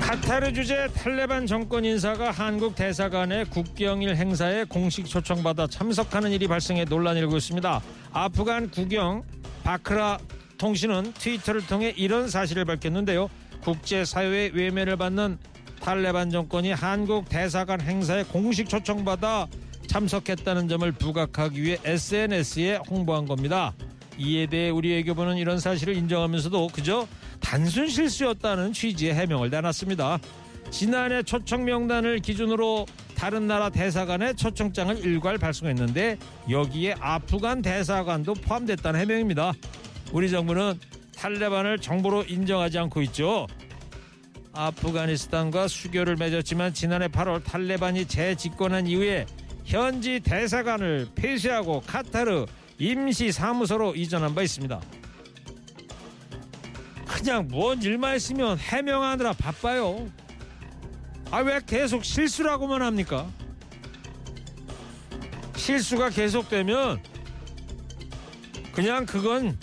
카타르 0.00 0.52
주재 0.52 0.88
탈레반 0.94 1.46
정권 1.46 1.84
인사가 1.84 2.30
한국 2.30 2.74
대사관의 2.74 3.46
국경일 3.46 4.14
행사에 4.14 4.64
공식 4.64 5.06
초청받아 5.06 5.66
참석하는 5.66 6.32
일이 6.32 6.46
발생해 6.46 6.84
논란이 6.84 7.20
일고 7.20 7.38
있습니다. 7.38 7.80
아프간 8.12 8.70
국영 8.70 9.24
바크라 9.64 10.18
통신은 10.58 11.14
트위터를 11.14 11.66
통해 11.66 11.94
이런 11.96 12.28
사실을 12.28 12.64
밝혔는데요. 12.66 13.30
국제사회의 13.62 14.50
외면을 14.50 14.96
받는 14.96 15.38
탈레반 15.82 16.30
정권이 16.30 16.70
한국 16.72 17.28
대사관 17.28 17.80
행사에 17.80 18.22
공식 18.22 18.68
초청받아 18.68 19.48
참석했다는 19.88 20.68
점을 20.68 20.92
부각하기 20.92 21.60
위해 21.60 21.78
SNS에 21.84 22.76
홍보한 22.88 23.26
겁니다. 23.26 23.74
이에 24.16 24.46
대해 24.46 24.70
우리 24.70 24.90
외교부는 24.92 25.38
이런 25.38 25.58
사실을 25.58 25.96
인정하면서도 25.96 26.68
그저 26.68 27.08
단순 27.40 27.88
실수였다는 27.88 28.72
취지의 28.72 29.14
해명을 29.14 29.50
내놨습니다. 29.50 30.20
지난해 30.70 31.22
초청 31.24 31.64
명단을 31.64 32.20
기준으로 32.20 32.86
다른 33.16 33.48
나라 33.48 33.68
대사관에 33.68 34.34
초청장을 34.34 35.04
일괄 35.04 35.36
발송했는데 35.36 36.16
여기에 36.48 36.94
아프간 37.00 37.60
대사관도 37.60 38.34
포함됐다는 38.34 39.00
해명입니다. 39.00 39.52
우리 40.12 40.30
정부는 40.30 40.78
탈레반을 41.16 41.78
정부로 41.78 42.22
인정하지 42.22 42.78
않고 42.78 43.02
있죠. 43.02 43.48
아프가니스탄과 44.54 45.68
수교를 45.68 46.16
맺었지만 46.16 46.74
지난해 46.74 47.08
8월 47.08 47.42
탈레반이 47.42 48.06
재집권한 48.06 48.86
이후에 48.86 49.26
현지 49.64 50.20
대사관을 50.20 51.08
폐쇄하고 51.14 51.80
카타르 51.86 52.46
임시 52.78 53.32
사무소로 53.32 53.94
이전한 53.94 54.34
바 54.34 54.42
있습니다. 54.42 54.80
그냥 57.06 57.48
뭔 57.48 57.80
일만 57.82 58.16
있으면 58.16 58.58
해명하느라 58.58 59.32
바빠요. 59.34 60.08
아 61.30 61.38
왜 61.40 61.60
계속 61.66 62.04
실수라고만 62.04 62.82
합니까? 62.82 63.26
실수가 65.56 66.10
계속되면 66.10 67.02
그냥 68.72 69.06
그건 69.06 69.56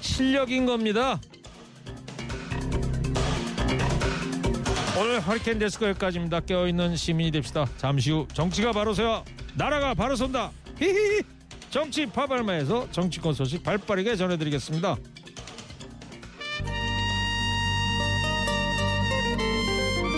실력인 0.00 0.66
겁니다. 0.66 1.20
오늘 5.02 5.20
허리케인 5.20 5.58
데스크 5.58 5.84
여기까지입니다. 5.84 6.38
깨어있는 6.38 6.94
시민이 6.94 7.32
됩시다. 7.32 7.66
잠시 7.76 8.12
후 8.12 8.28
정치가 8.32 8.70
바로 8.70 8.94
서야 8.94 9.24
나라가 9.56 9.94
바로 9.94 10.14
선다. 10.14 10.52
히히히. 10.78 11.22
정치 11.70 12.06
파발마에서 12.06 12.88
정치권 12.92 13.34
소식 13.34 13.64
발빠르게 13.64 14.14
전해드리겠습니다. 14.14 14.96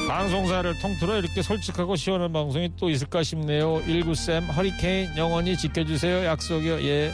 방송사를 0.07 0.79
통틀어 0.79 1.17
이렇게 1.17 1.41
솔직하고 1.41 1.97
시원한 1.97 2.31
방송이 2.35 2.73
또 2.77 2.91
있을까 2.91 3.23
싶네요. 3.23 3.81
19쌤 3.87 4.55
허리케인 4.55 5.17
영원히 5.17 5.57
지켜주세요. 5.57 6.27
약속이요. 6.27 6.83
예. 6.83 7.11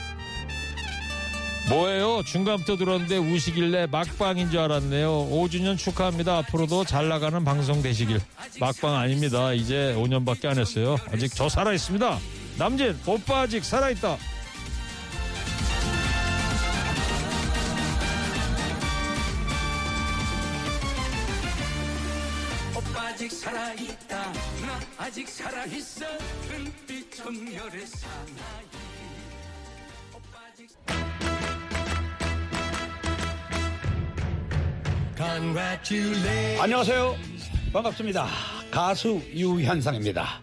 뭐예요? 1.70 2.24
중간부터 2.24 2.76
들었는데 2.76 3.16
우시길래 3.18 3.86
막방인 3.86 4.50
줄 4.50 4.58
알았네요. 4.58 5.28
5주년 5.30 5.78
축하합니다. 5.78 6.38
앞으로도 6.38 6.84
잘 6.84 7.08
나가는 7.08 7.44
방송 7.44 7.80
되시길. 7.80 8.20
막방 8.58 8.96
아닙니다. 8.96 9.52
이제 9.52 9.94
5년밖에 9.96 10.46
안 10.46 10.58
했어요. 10.58 10.96
아직 11.12 11.32
저 11.32 11.48
살아있습니다. 11.48 12.18
남진, 12.58 12.98
오빠 13.06 13.42
아직 13.42 13.64
살아있다. 13.64 14.16
오빠 22.76 23.00
아직 23.06 23.30
살아있다 23.30 24.32
나 24.32 24.80
아직 24.98 25.28
살아있어 25.28 26.04
은빛 26.52 27.14
정열의 27.14 27.87
사나이 27.87 28.89
안녕하세요. 36.59 37.14
반갑습니다. 37.74 38.26
가수 38.70 39.20
유현상입니다. 39.35 40.40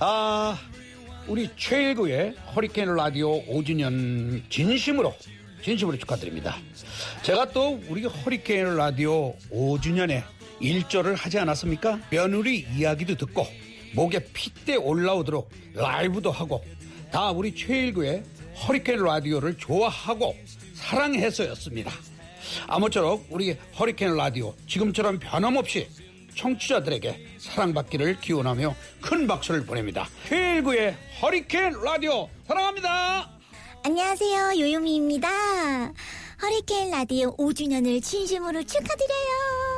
아, 0.00 0.58
우리 1.26 1.50
최일구의 1.54 2.34
허리케인 2.54 2.94
라디오 2.94 3.44
5주년 3.44 4.40
진심으로, 4.48 5.14
진심으로 5.62 5.98
축하드립니다. 5.98 6.56
제가 7.24 7.50
또 7.50 7.78
우리 7.90 8.06
허리케인 8.06 8.76
라디오 8.76 9.36
5주년에 9.52 10.24
일조를 10.60 11.14
하지 11.14 11.38
않았습니까? 11.38 12.00
며느리 12.08 12.66
이야기도 12.74 13.16
듣고, 13.16 13.46
목에 13.94 14.20
핏대 14.32 14.76
올라오도록 14.76 15.50
라이브도 15.74 16.30
하고, 16.30 16.64
다 17.12 17.32
우리 17.32 17.54
최일구의 17.54 18.24
허리케인 18.66 18.98
라디오를 19.02 19.58
좋아하고 19.58 20.34
사랑해서였습니다. 20.72 21.92
아무쪼록 22.66 23.26
우리 23.30 23.56
허리케인 23.78 24.16
라디오 24.16 24.54
지금처럼 24.66 25.18
변함없이 25.18 25.88
청취자들에게 26.34 27.26
사랑받기를 27.38 28.20
기원하며 28.20 28.74
큰 29.00 29.26
박수를 29.26 29.64
보냅니다. 29.64 30.08
최일구의 30.28 30.96
허리케인 31.22 31.72
라디오 31.82 32.28
사랑합니다. 32.46 33.30
안녕하세요. 33.84 34.58
요요미입니다. 34.60 35.28
허리케인 36.42 36.90
라디오 36.90 37.34
5주년을 37.36 38.02
진심으로 38.02 38.62
축하드려요. 38.64 39.75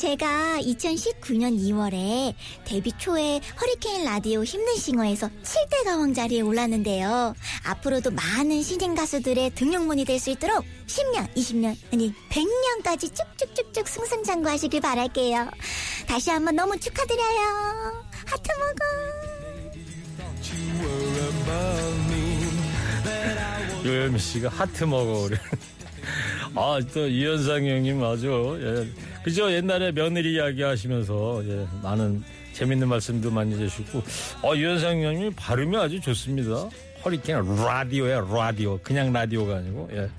제가 0.00 0.60
2019년 0.62 1.58
2월에 1.60 2.32
데뷔 2.64 2.90
초에 2.96 3.38
허리케인 3.60 4.06
라디오 4.06 4.42
힘든 4.42 4.74
싱어에서 4.76 5.28
7대 5.42 5.84
가왕 5.84 6.14
자리에 6.14 6.40
올랐는데요. 6.40 7.34
앞으로도 7.66 8.10
많은 8.12 8.62
신인 8.62 8.94
가수들의 8.94 9.50
등용문이 9.50 10.06
될 10.06 10.18
수 10.18 10.30
있도록 10.30 10.64
10년, 10.86 11.30
20년, 11.34 11.76
아니 11.92 12.14
100년까지 12.30 13.14
쭉쭉쭉쭉 13.14 13.86
승승장구하시길 13.86 14.80
바랄게요. 14.80 15.50
다시 16.06 16.30
한번 16.30 16.56
너무 16.56 16.78
축하드려요. 16.78 18.04
하트 18.24 18.48
먹어. 18.58 18.84
요현미 23.84 24.18
씨가 24.18 24.48
하트 24.48 24.84
먹어 24.84 25.28
그래. 25.28 25.38
아또 26.56 27.06
이현상 27.06 27.66
형님 27.66 28.02
아주 28.02 28.58
예. 28.62 29.09
그죠 29.22 29.52
옛날에 29.52 29.92
며느리 29.92 30.34
이야기 30.34 30.62
하시면서 30.62 31.42
예, 31.46 31.66
많은 31.82 32.22
재밌는 32.52 32.88
말씀도 32.88 33.30
많이 33.30 33.54
해주시고 33.54 34.02
어 34.42 34.54
이현상 34.54 35.02
형님 35.02 35.32
발음이 35.36 35.76
아주 35.76 36.00
좋습니다. 36.00 36.68
허리케인 37.04 37.38
라디오야 37.38 38.20
라디오 38.20 38.78
그냥 38.78 39.12
라디오가 39.12 39.56
아니고 39.56 39.88
예. 39.92 40.10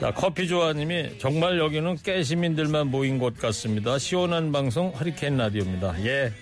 자 0.00 0.12
커피 0.12 0.46
조아님이 0.46 1.18
정말 1.18 1.58
여기는 1.58 1.96
깨시민들만 1.96 2.88
모인 2.88 3.18
곳 3.18 3.38
같습니다. 3.38 3.98
시원한 3.98 4.52
방송 4.52 4.90
허리케인 4.90 5.36
라디오입니다. 5.36 6.04
예. 6.04 6.32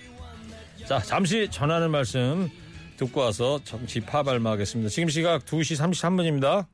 자 0.85 0.99
잠시 0.99 1.47
전하는 1.49 1.89
말씀 1.91 2.49
듣고 2.97 3.21
와서 3.21 3.59
정치 3.63 3.99
파발마 3.99 4.51
하겠습니다. 4.51 4.89
지금 4.89 5.09
시각 5.09 5.45
2시 5.45 5.77
33분입니다. 5.79 6.65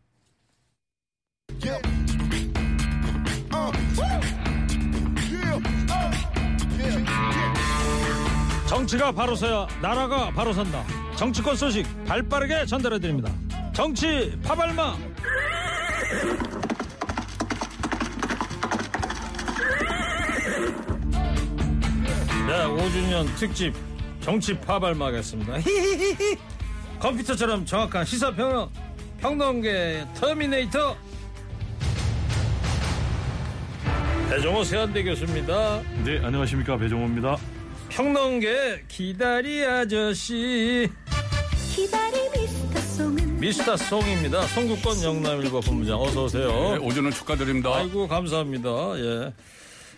정치가 8.72 9.12
바로 9.12 9.36
서야 9.36 9.68
나라가 9.82 10.32
바로 10.32 10.54
선다. 10.54 10.86
정치권 11.18 11.58
소식 11.58 11.86
발빠르게 12.06 12.66
전달해 12.66 13.00
드립니다. 13.00 13.30
정치 13.74 14.34
파발마. 14.42 14.96
네, 22.48 22.66
5주년 22.66 23.36
특집 23.36 23.74
정치 24.22 24.58
파발마겠습니다. 24.58 25.56
컴퓨터처럼 27.02 27.66
정확한 27.66 28.06
시사 28.06 28.34
평론 28.34 28.70
평론계 29.20 30.08
터미네이터 30.16 30.96
배종호 34.30 34.64
세한대 34.64 35.04
교수입니다. 35.04 35.82
네, 36.06 36.22
안녕하십니까. 36.24 36.78
배종호입니다. 36.78 37.38
평론계 37.92 38.86
기다리 38.88 39.66
아저씨 39.66 40.90
기다리 41.76 42.18
미스터송은 42.34 43.38
미스터 43.40 43.76
송입니다. 43.76 44.44
송국권 44.48 45.04
영남일보 45.04 45.60
본부장 45.60 46.00
어서 46.00 46.24
오세요. 46.24 46.48
네, 46.50 46.78
오전은 46.78 47.12
축하드립니다. 47.12 47.76
아이고 47.76 48.08
감사합니다. 48.08 48.70
예. 48.98 49.34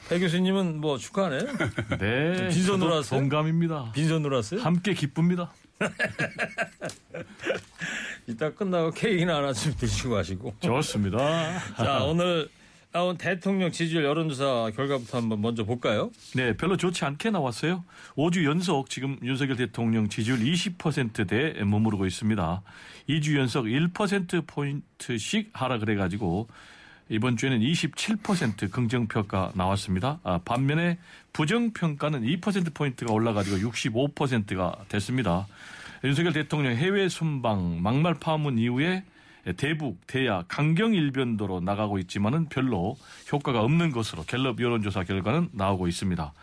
배 0.10 0.20
교수님은 0.20 0.82
뭐 0.82 0.98
축하네. 0.98 1.38
네, 2.00 2.48
빈손으로 2.50 2.96
왔어요? 2.96 3.20
동감입니다. 3.20 3.92
빈손으로 3.94 4.38
왔어요? 4.38 4.62
함께 4.62 4.96
기쁩니다. 4.96 5.54
이따 8.28 8.50
끝나고 8.50 8.90
케이크나 8.92 9.36
하나 9.38 9.54
좀 9.54 9.76
드시고 9.78 10.16
가시고. 10.16 10.56
좋습니다. 10.62 11.60
자 11.78 12.04
오늘 12.06 12.50
나온 12.94 13.18
대통령 13.18 13.72
지지율 13.72 14.04
여론조사 14.04 14.72
결과부터 14.76 15.18
한번 15.18 15.42
먼저 15.42 15.64
볼까요? 15.64 16.12
네, 16.36 16.56
별로 16.56 16.78
좋지 16.78 17.04
않게 17.04 17.32
나왔어요. 17.32 17.84
5주 18.16 18.46
연속 18.46 18.88
지금 18.92 19.18
윤석열 19.24 19.58
대통령 19.58 20.10
지지율 20.10 20.38
20%대에 20.38 21.64
머무르고 21.64 22.06
있습니다. 22.06 22.62
2주 23.10 23.36
연속 23.40 23.66
1%포인트씩 23.66 25.50
하락을 25.54 25.90
해가지고 25.90 26.48
이번 27.10 27.36
주에는 27.36 27.62
27% 27.62 28.72
긍정평가 28.72 29.54
나왔습니다. 29.56 30.20
아, 30.24 30.38
반면에 30.46 31.00
부정평가는 31.34 32.22
2%포인트가 32.22 33.12
올라가지고 33.12 33.72
65%가 33.72 34.86
됐습니다. 34.88 35.48
윤석열 36.04 36.34
대통령 36.34 36.76
해외 36.76 37.10
순방 37.10 37.82
막말 37.82 38.14
파문 38.20 38.60
이후에 38.60 39.04
대북, 39.52 40.08
대야, 40.08 40.44
강경 40.48 40.94
일변도로 40.94 41.60
나가고 41.60 42.00
있지만은 42.00 42.48
별로 42.48 42.96
효과가 43.32 43.62
없는 43.62 43.92
것으로 43.92 44.24
갤럽 44.24 44.62
여론조사 44.62 45.04
결과는 45.04 45.50
나오고 45.52 45.88
있습니다. 45.88 46.34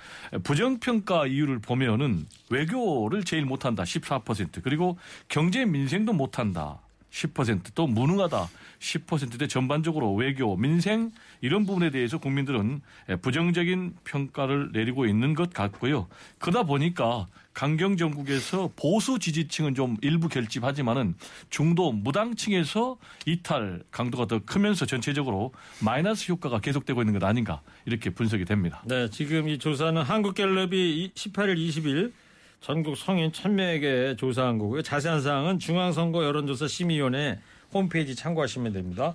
부정평가 0.44 1.26
이유를 1.26 1.60
보면은 1.60 2.26
외교를 2.50 3.24
제일 3.24 3.46
못한다 3.46 3.84
14% 3.84 4.62
그리고 4.62 4.98
경제 5.28 5.64
민생도 5.64 6.12
못한다 6.12 6.78
10%또 7.10 7.86
무능하다 7.86 8.48
10%대 8.78 9.46
전반적으로 9.46 10.14
외교, 10.14 10.56
민생 10.56 11.10
이런 11.40 11.66
부분에 11.66 11.90
대해서 11.90 12.18
국민들은 12.18 12.80
부정적인 13.20 13.94
평가를 14.04 14.70
내리고 14.72 15.06
있는 15.06 15.34
것 15.34 15.52
같고요. 15.52 16.08
그러다 16.38 16.62
보니까 16.62 17.26
강경 17.52 17.96
정국에서 17.96 18.70
보수 18.76 19.18
지지층은 19.18 19.74
좀 19.74 19.96
일부 20.02 20.28
결집하지만은 20.28 21.14
중도 21.50 21.92
무당층에서 21.92 22.96
이탈 23.26 23.82
강도가 23.90 24.26
더 24.26 24.38
크면서 24.38 24.86
전체적으로 24.86 25.52
마이너스 25.80 26.30
효과가 26.30 26.60
계속되고 26.60 27.02
있는 27.02 27.18
것 27.18 27.26
아닌가 27.26 27.60
이렇게 27.86 28.10
분석이 28.10 28.44
됩니다. 28.44 28.82
네, 28.86 29.10
지금 29.10 29.48
이 29.48 29.58
조사는 29.58 30.00
한국갤럽이 30.00 31.12
18일, 31.14 31.56
20일 31.56 32.12
전국 32.60 32.96
성인 32.96 33.32
1000명에게 33.32 34.18
조사한 34.18 34.58
거고요. 34.58 34.82
자세한 34.82 35.22
사항은 35.22 35.58
중앙선거 35.58 36.24
여론조사 36.24 36.68
심의위원회 36.68 37.38
홈페이지 37.72 38.14
참고하시면 38.14 38.72
됩니다. 38.72 39.14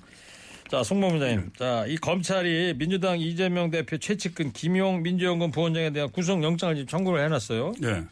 자, 0.70 0.82
송범부장님. 0.82 1.52
자, 1.58 1.86
이 1.88 1.96
검찰이 1.96 2.74
민주당 2.78 3.20
이재명 3.20 3.70
대표 3.70 3.98
최측근 3.98 4.52
김용 4.52 5.04
민주연금 5.04 5.52
부원장에 5.52 5.92
대한 5.92 6.10
구속영장을 6.10 6.76
지금 6.76 6.88
청구를 6.88 7.24
해놨어요. 7.26 7.74
네. 7.80 8.04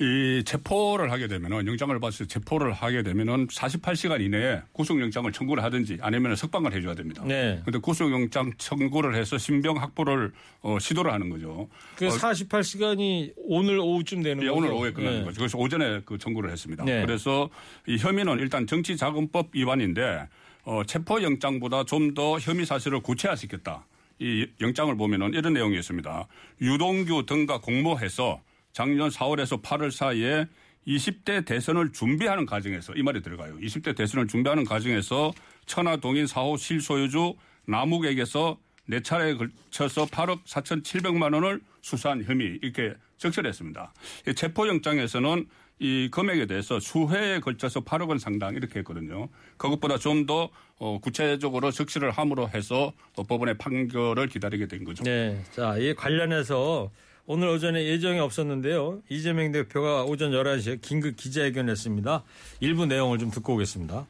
이 0.00 0.42
체포를 0.44 1.12
하게 1.12 1.28
되면은 1.28 1.66
영장을 1.66 1.98
받아서 2.00 2.24
체포를 2.24 2.72
하게 2.72 3.02
되면은 3.02 3.48
48시간 3.48 4.22
이내에 4.22 4.62
구속영장을 4.72 5.30
청구를 5.30 5.62
하든지 5.62 5.98
아니면 6.00 6.34
석방을 6.36 6.72
해줘야 6.72 6.94
됩니다. 6.94 7.22
네. 7.26 7.60
근데 7.64 7.78
구속영장 7.78 8.54
청구를 8.56 9.14
해서 9.14 9.36
신병 9.36 9.76
확보를 9.76 10.32
어, 10.62 10.78
시도를 10.78 11.12
하는 11.12 11.28
거죠. 11.28 11.68
그 11.96 12.06
어, 12.06 12.08
48시간이 12.08 13.34
오늘 13.36 13.78
오후쯤 13.78 14.22
되는 14.22 14.42
예, 14.42 14.48
거죠. 14.48 14.58
오늘 14.58 14.70
오후에 14.72 14.92
끝나는 14.92 15.18
네. 15.18 15.24
거죠. 15.26 15.38
그래서 15.38 15.58
오전에 15.58 16.00
그 16.06 16.16
청구를 16.16 16.50
했습니다. 16.50 16.82
네. 16.84 17.04
그래서 17.04 17.50
이 17.86 17.98
혐의는 17.98 18.38
일단 18.38 18.66
정치자금법 18.66 19.48
위반인데 19.52 20.28
어, 20.64 20.82
체포영장보다 20.86 21.84
좀 21.84 22.14
더 22.14 22.38
혐의 22.38 22.64
사실을 22.64 23.00
구체화시켰다. 23.00 23.84
이 24.18 24.46
영장을 24.60 24.94
보면은 24.96 25.34
이런 25.34 25.52
내용이 25.52 25.76
있습니다. 25.78 26.26
유동규 26.62 27.26
등과 27.26 27.60
공모해서 27.60 28.40
작년 28.72 29.08
4월에서 29.08 29.62
8월 29.62 29.90
사이에 29.90 30.46
20대 30.86 31.44
대선을 31.44 31.92
준비하는 31.92 32.46
과정에서 32.46 32.94
이 32.94 33.02
말이 33.02 33.22
들어가요. 33.22 33.56
20대 33.58 33.96
대선을 33.96 34.28
준비하는 34.28 34.64
과정에서 34.64 35.32
천하동인 35.66 36.24
4호 36.24 36.58
실소유주 36.58 37.34
남욱에게서 37.66 38.58
네 38.86 39.00
차례에 39.00 39.34
걸쳐서 39.34 40.06
8억 40.06 40.44
4,700만 40.44 41.34
원을 41.34 41.60
수사한 41.80 42.24
혐의 42.24 42.58
이렇게 42.62 42.94
적절했습니다. 43.18 43.92
이 44.26 44.34
체포영장에서는 44.34 45.46
이 45.78 46.08
금액에 46.10 46.46
대해서 46.46 46.78
수회에 46.78 47.40
걸쳐서 47.40 47.80
8억 47.80 48.08
원 48.08 48.18
상당 48.18 48.54
이렇게 48.54 48.80
했거든요. 48.80 49.28
그것보다 49.56 49.96
좀더 49.98 50.50
어, 50.78 50.98
구체적으로 50.98 51.70
적시를 51.70 52.10
함으로 52.10 52.48
해서 52.48 52.92
어, 53.16 53.22
법원의 53.22 53.58
판결을 53.58 54.28
기다리게 54.28 54.66
된 54.66 54.84
거죠. 54.84 55.04
네. 55.04 55.42
자, 55.52 55.76
이 55.78 55.94
관련해서 55.94 56.90
오늘 57.26 57.48
오전에 57.48 57.84
예정이 57.84 58.18
없었는데요. 58.18 59.02
이재명 59.08 59.52
대표가 59.52 60.04
오전 60.04 60.32
11시에 60.32 60.80
긴급 60.80 61.16
기자회견했습니다. 61.16 62.24
일부 62.60 62.86
내용을 62.86 63.18
좀 63.18 63.30
듣고 63.30 63.54
오겠습니다. 63.54 64.06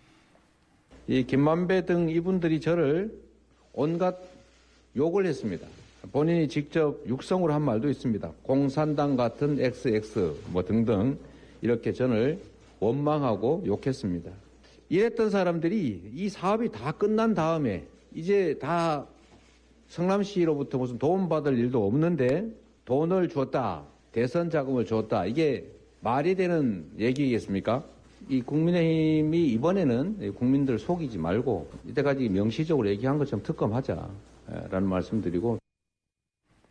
이 1.09 1.25
김만배 1.25 1.87
등 1.87 2.09
이분들이 2.09 2.61
저를 2.61 3.13
온갖 3.73 4.17
욕을 4.97 5.27
했습니다. 5.27 5.67
본인이 6.13 6.49
직접 6.49 6.97
육성으로 7.07 7.53
한 7.53 7.63
말도 7.63 7.91
있습니다. 7.91 8.31
공산당 8.43 9.17
같은 9.17 9.61
XX 9.61 10.35
뭐 10.49 10.65
등등 10.65 11.19
이렇게 11.63 11.93
저를 11.93 12.41
원망하고 12.79 13.65
욕했습니다. 13.67 14.31
이랬던 14.89 15.31
사람들이 15.31 16.13
이 16.15 16.29
사업이 16.29 16.71
다 16.73 16.93
끝난 16.93 17.35
다음에 17.35 17.85
이제 18.15 18.57
다 18.61 19.07
성남시로부터 19.89 20.79
무슨 20.79 20.99
도움 20.99 21.29
받을 21.29 21.59
일도 21.59 21.87
없는데 21.87 22.60
돈을 22.91 23.29
줬다. 23.29 23.85
대선 24.11 24.51
자금을 24.51 24.85
줬다. 24.85 25.25
이게 25.25 25.65
말이 26.01 26.35
되는 26.35 26.91
얘기겠습니까? 26.99 27.85
이 28.29 28.43
국민의힘이 28.43 29.47
이번에는 29.53 30.35
국민들 30.35 30.77
속이지 30.77 31.17
말고 31.19 31.71
이때까지 31.87 32.29
명시적으로 32.29 32.89
얘기한 32.89 33.17
것처럼 33.17 33.45
특검하자라는 33.45 34.89
말씀드리고 34.89 35.59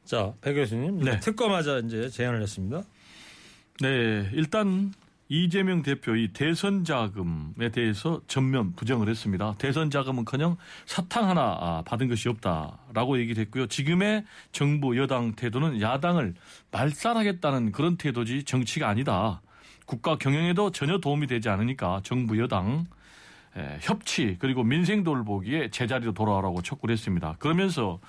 자, 0.04 0.34
배 0.42 0.54
교수님. 0.54 1.00
네. 1.00 1.22
특검하자 1.22 1.80
이제 1.86 2.10
제안을 2.10 2.42
했습니다. 2.42 2.84
네, 3.82 4.30
일단 4.34 4.92
이재명 5.32 5.84
대표 5.84 6.16
이 6.16 6.30
대선 6.34 6.84
자금에 6.84 7.70
대해서 7.72 8.20
전면 8.26 8.74
부정을 8.74 9.08
했습니다. 9.08 9.54
대선 9.60 9.92
자금은커녕 9.92 10.58
사탕 10.88 11.30
하나 11.30 11.56
아, 11.60 11.84
받은 11.86 12.10
것이 12.10 12.28
없다라고 12.30 13.20
얘기를 13.20 13.40
했고요. 13.42 13.68
지금의 13.68 14.26
정부 14.52 14.98
여당 14.98 15.34
태도는 15.34 15.82
야당을 15.82 16.34
말살하겠다는 16.72 17.72
그런 17.72 17.96
태도지 17.96 18.44
정치가 18.44 18.90
아니다. 18.90 19.42
국가 19.86 20.18
경영에도 20.18 20.72
전혀 20.72 20.98
도움이 20.98 21.28
되지 21.28 21.48
않으니까 21.48 22.02
정부 22.04 22.40
여당 22.40 22.88
에, 23.56 23.78
협치 23.82 24.36
그리고 24.40 24.64
민생 24.64 25.04
돌보기에 25.04 25.70
제자리로 25.70 26.14
돌아오라고 26.14 26.64
촉구를 26.64 26.94
했습니다. 26.94 27.36
그러면서 27.38 28.00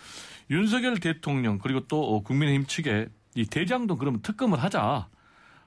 윤석열 0.50 0.98
대통령 0.98 1.58
그리고 1.58 1.80
또 1.86 2.16
어, 2.16 2.22
국민의힘 2.22 2.64
측에 2.64 3.08
이 3.34 3.44
대장동 3.44 3.98
그러면 3.98 4.22
특검을 4.22 4.62
하자. 4.62 5.08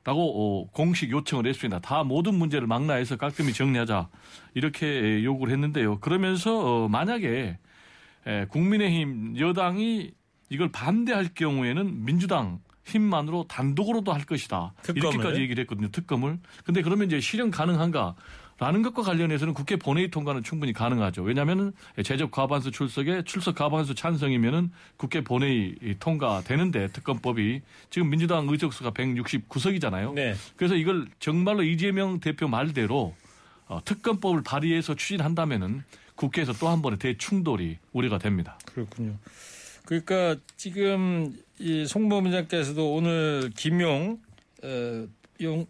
라고 0.05 0.65
어, 0.65 0.69
공식 0.71 1.11
요청을 1.11 1.47
했습니다. 1.47 1.79
다 1.79 2.03
모든 2.03 2.35
문제를 2.35 2.67
망라해서 2.67 3.15
깔끔히 3.15 3.53
정리하자 3.53 4.09
이렇게 4.53 4.85
에, 4.85 5.23
요구를 5.23 5.53
했는데요. 5.53 5.99
그러면서 5.99 6.83
어, 6.85 6.87
만약에 6.89 7.57
에, 8.27 8.45
국민의힘 8.45 9.37
여당이 9.39 10.11
이걸 10.49 10.71
반대할 10.71 11.29
경우에는 11.33 12.05
민주당 12.05 12.59
힘만으로 12.85 13.45
단독으로도 13.47 14.11
할 14.11 14.25
것이다. 14.25 14.73
특검을? 14.81 15.13
이렇게까지 15.15 15.41
얘기를 15.41 15.61
했거든요. 15.61 15.87
특검을. 15.89 16.37
근데 16.65 16.81
그러면 16.81 17.07
이제 17.07 17.21
실현 17.21 17.49
가능한가? 17.49 18.15
라는 18.59 18.81
것과 18.83 19.01
관련해서는 19.01 19.53
국회 19.53 19.75
본회의 19.75 20.09
통과는 20.09 20.43
충분히 20.43 20.73
가능하죠. 20.73 21.23
왜냐하면 21.23 21.73
제적 22.03 22.31
과반수 22.31 22.71
출석에 22.71 23.23
출석 23.25 23.55
과반수 23.55 23.95
찬성이면은 23.95 24.71
국회 24.95 25.21
본회의 25.21 25.75
통과되는데 25.99 26.89
특검법이 26.89 27.61
지금 27.89 28.09
민주당 28.09 28.47
의석수가 28.47 28.91
169석이잖아요. 28.91 30.13
네. 30.13 30.35
그래서 30.55 30.75
이걸 30.75 31.07
정말로 31.19 31.63
이재명 31.63 32.19
대표 32.19 32.47
말대로 32.47 33.15
어, 33.67 33.79
특검법을 33.83 34.43
발의해서 34.43 34.95
추진한다면은 34.95 35.83
국회에서 36.15 36.53
또 36.53 36.67
한 36.69 36.81
번의 36.81 36.99
대충돌이 36.99 37.79
우려가 37.91 38.19
됩니다. 38.19 38.57
그렇군요. 38.65 39.15
그러니까 39.85 40.35
지금 40.57 41.33
이 41.59 41.85
송범위장께서도 41.87 42.93
오늘 42.93 43.51
김용 43.57 44.19
어, 44.63 44.67
용- 44.67 45.07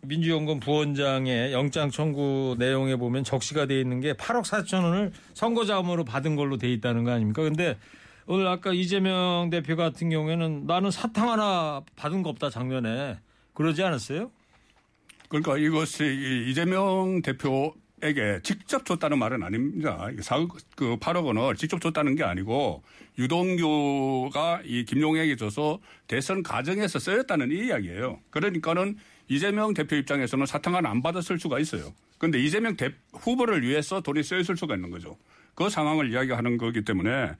민주연금 0.02 0.60
부원장의 0.60 1.54
영장 1.54 1.89
청구 1.89 2.56
내용에 2.60 2.95
보면 2.95 3.23
적시가 3.23 3.65
돼 3.65 3.80
있는 3.80 4.02
게 4.02 4.13
8억 4.13 4.43
4천 4.43 4.84
원을 4.84 5.12
선거자금으로 5.34 6.04
받은 6.04 6.36
걸로 6.36 6.58
돼 6.58 6.71
있다는 6.71 7.04
거 7.04 7.12
아닙니까? 7.12 7.41
근데 7.41 7.78
오늘 8.26 8.47
아까 8.47 8.71
이재명 8.73 9.49
대표 9.52 9.76
같은 9.76 10.10
경우에는 10.10 10.65
나는 10.65 10.91
사탕 10.91 11.30
하나 11.30 11.82
받은 11.95 12.23
거 12.23 12.30
없다 12.30 12.49
작년에 12.49 13.19
그러지 13.54 13.84
않았어요? 13.84 14.32
그러니까 15.28 15.58
이것이 15.58 16.04
이 16.04 16.52
이재명 16.52 17.21
대표 17.21 17.73
에게 18.06 18.41
직접 18.43 18.86
줬다는 18.86 19.17
말은 19.17 19.43
아닙니다. 19.43 20.10
그 20.76 20.97
8억 20.97 21.26
원을 21.26 21.56
직접 21.56 21.80
줬다는 21.80 22.15
게 22.15 22.23
아니고 22.26 22.84
유동규가 23.17 24.62
이 24.65 24.84
김용에게 24.84 25.38
줘서 25.38 25.80
대선 26.06 26.43
과정에서 26.43 26.99
쓰였다는 26.99 27.52
이 27.52 27.67
이야기예요. 27.67 28.19
그러니까는 28.30 28.97
이재명 29.28 29.74
대표 29.74 29.96
입장에서는 29.96 30.46
사탕 30.46 30.76
하나 30.76 30.90
안 30.90 31.02
받았을 31.02 31.40
수가 31.40 31.60
있어요. 31.60 31.94
그런데 32.18 32.40
이재명 32.40 32.76
대, 32.76 32.92
후보를 33.14 33.62
위해서 33.64 34.02
돈이 34.02 34.24
쓰였을 34.24 34.56
수가 34.58 34.76
있는 34.76 34.90
거죠. 34.90 35.18
그 35.56 35.70
상황을 35.70 36.12
이야기하는 36.12 36.58
거기 36.58 36.84
때문에 36.84 37.32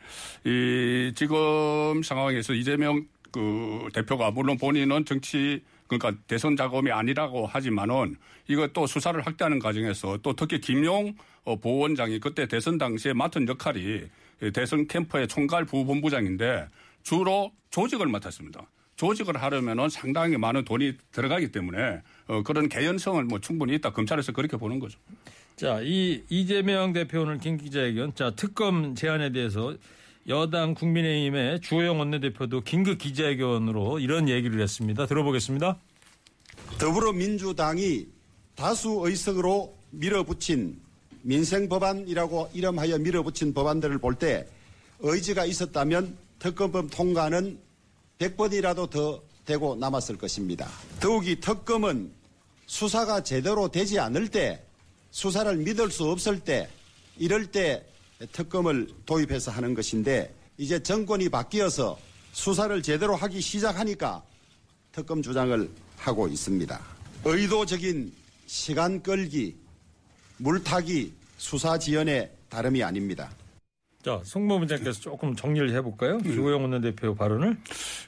이 0.46 1.12
지금 1.16 2.04
상황에서 2.04 2.54
이재명 2.54 3.06
그 3.32 3.90
대표가 3.94 4.32
물론 4.32 4.58
본인은 4.58 5.06
정치 5.06 5.64
그러니까 5.88 6.22
대선 6.28 6.56
작업이 6.56 6.92
아니라고 6.92 7.48
하지만은 7.48 8.18
이거 8.48 8.68
또 8.68 8.86
수사를 8.86 9.20
확대하는 9.26 9.60
과정에서 9.60 10.18
또 10.22 10.34
특히 10.34 10.60
김용 10.60 11.16
어, 11.44 11.56
보원장이 11.56 12.20
그때 12.20 12.48
대선 12.48 12.78
당시에 12.78 13.14
맡은 13.14 13.48
역할이 13.48 14.04
대선 14.54 14.88
캠프의 14.88 15.28
총괄 15.28 15.66
부본부장인데 15.66 16.68
주로 17.04 17.52
조직을 17.70 18.08
맡았습니다. 18.08 18.66
조직을 18.96 19.42
하려면은 19.42 19.90
상당히 19.90 20.38
많은 20.38 20.66
돈이 20.66 20.94
들어가기 21.12 21.52
때문에 21.52 22.02
어, 22.28 22.44
그런 22.44 22.70
개연성은 22.70 23.28
뭐 23.28 23.40
충분히 23.40 23.76
있다. 23.76 23.92
검찰에서 23.92 24.32
그렇게 24.32 24.58
보는 24.58 24.80
거죠. 24.80 25.00
자, 25.56 25.80
이 25.82 26.24
이재명 26.30 26.94
대표 26.94 27.22
오늘 27.22 27.38
긴 27.40 27.58
기자회견. 27.58 28.16
자, 28.16 28.32
특검 28.36 28.96
제안에 28.96 29.32
대해서 29.32 29.76
여당 30.28 30.74
국민의힘의 30.74 31.62
주호영 31.62 32.00
원내대표도 32.00 32.62
긴급 32.62 32.98
기자회견으로 32.98 34.00
이런 34.00 34.30
얘기를 34.30 34.62
했습니다. 34.62 35.06
들어보겠습니다. 35.06 35.78
더불어민주당이 36.80 38.08
다수 38.56 39.02
의석으로 39.04 39.76
밀어붙인 39.92 40.80
민생 41.22 41.68
법안이라고 41.70 42.52
이름하여 42.54 43.00
밀어붙인 43.00 43.54
법안들을 43.54 43.98
볼 44.00 44.16
때 44.16 44.46
의지가 45.00 45.46
있었다면 45.46 46.18
특검법 46.40 46.90
통과는 46.92 47.60
100번이라도 48.24 48.90
더 48.90 49.22
되고 49.46 49.76
남았을 49.76 50.18
것입니다. 50.18 50.70
더욱이 51.00 51.40
특검은 51.40 52.12
수사가 52.66 53.24
제대로 53.24 53.68
되지 53.68 54.00
않을 54.00 54.30
때 54.30 54.64
수사를 55.12 55.56
믿을 55.58 55.92
수 55.92 56.06
없을 56.06 56.40
때 56.40 56.70
이럴 57.18 57.48
때 57.48 57.86
특검을 58.32 58.90
도입해서 59.06 59.52
하는 59.52 59.74
것인데 59.74 60.34
이제 60.58 60.82
정권이 60.82 61.30
바뀌어서 61.30 62.00
수사를 62.32 62.82
제대로 62.82 63.16
하기 63.16 63.42
시작하니까 63.42 64.24
특검 64.92 65.22
주장을 65.22 65.70
하고 65.98 66.28
있습니다. 66.28 66.80
의도적인 67.26 68.14
시간 68.48 69.02
끌기, 69.04 69.56
물타기 70.38 71.14
수사 71.38 71.78
지연의 71.78 72.32
다름이 72.50 72.82
아닙니다. 72.84 73.30
자, 74.04 74.20
송모문장께서 74.22 75.00
조금 75.00 75.34
정리를 75.34 75.72
해볼까요? 75.76 76.22
주호영 76.22 76.62
원내대표 76.62 77.16
발언을. 77.16 77.56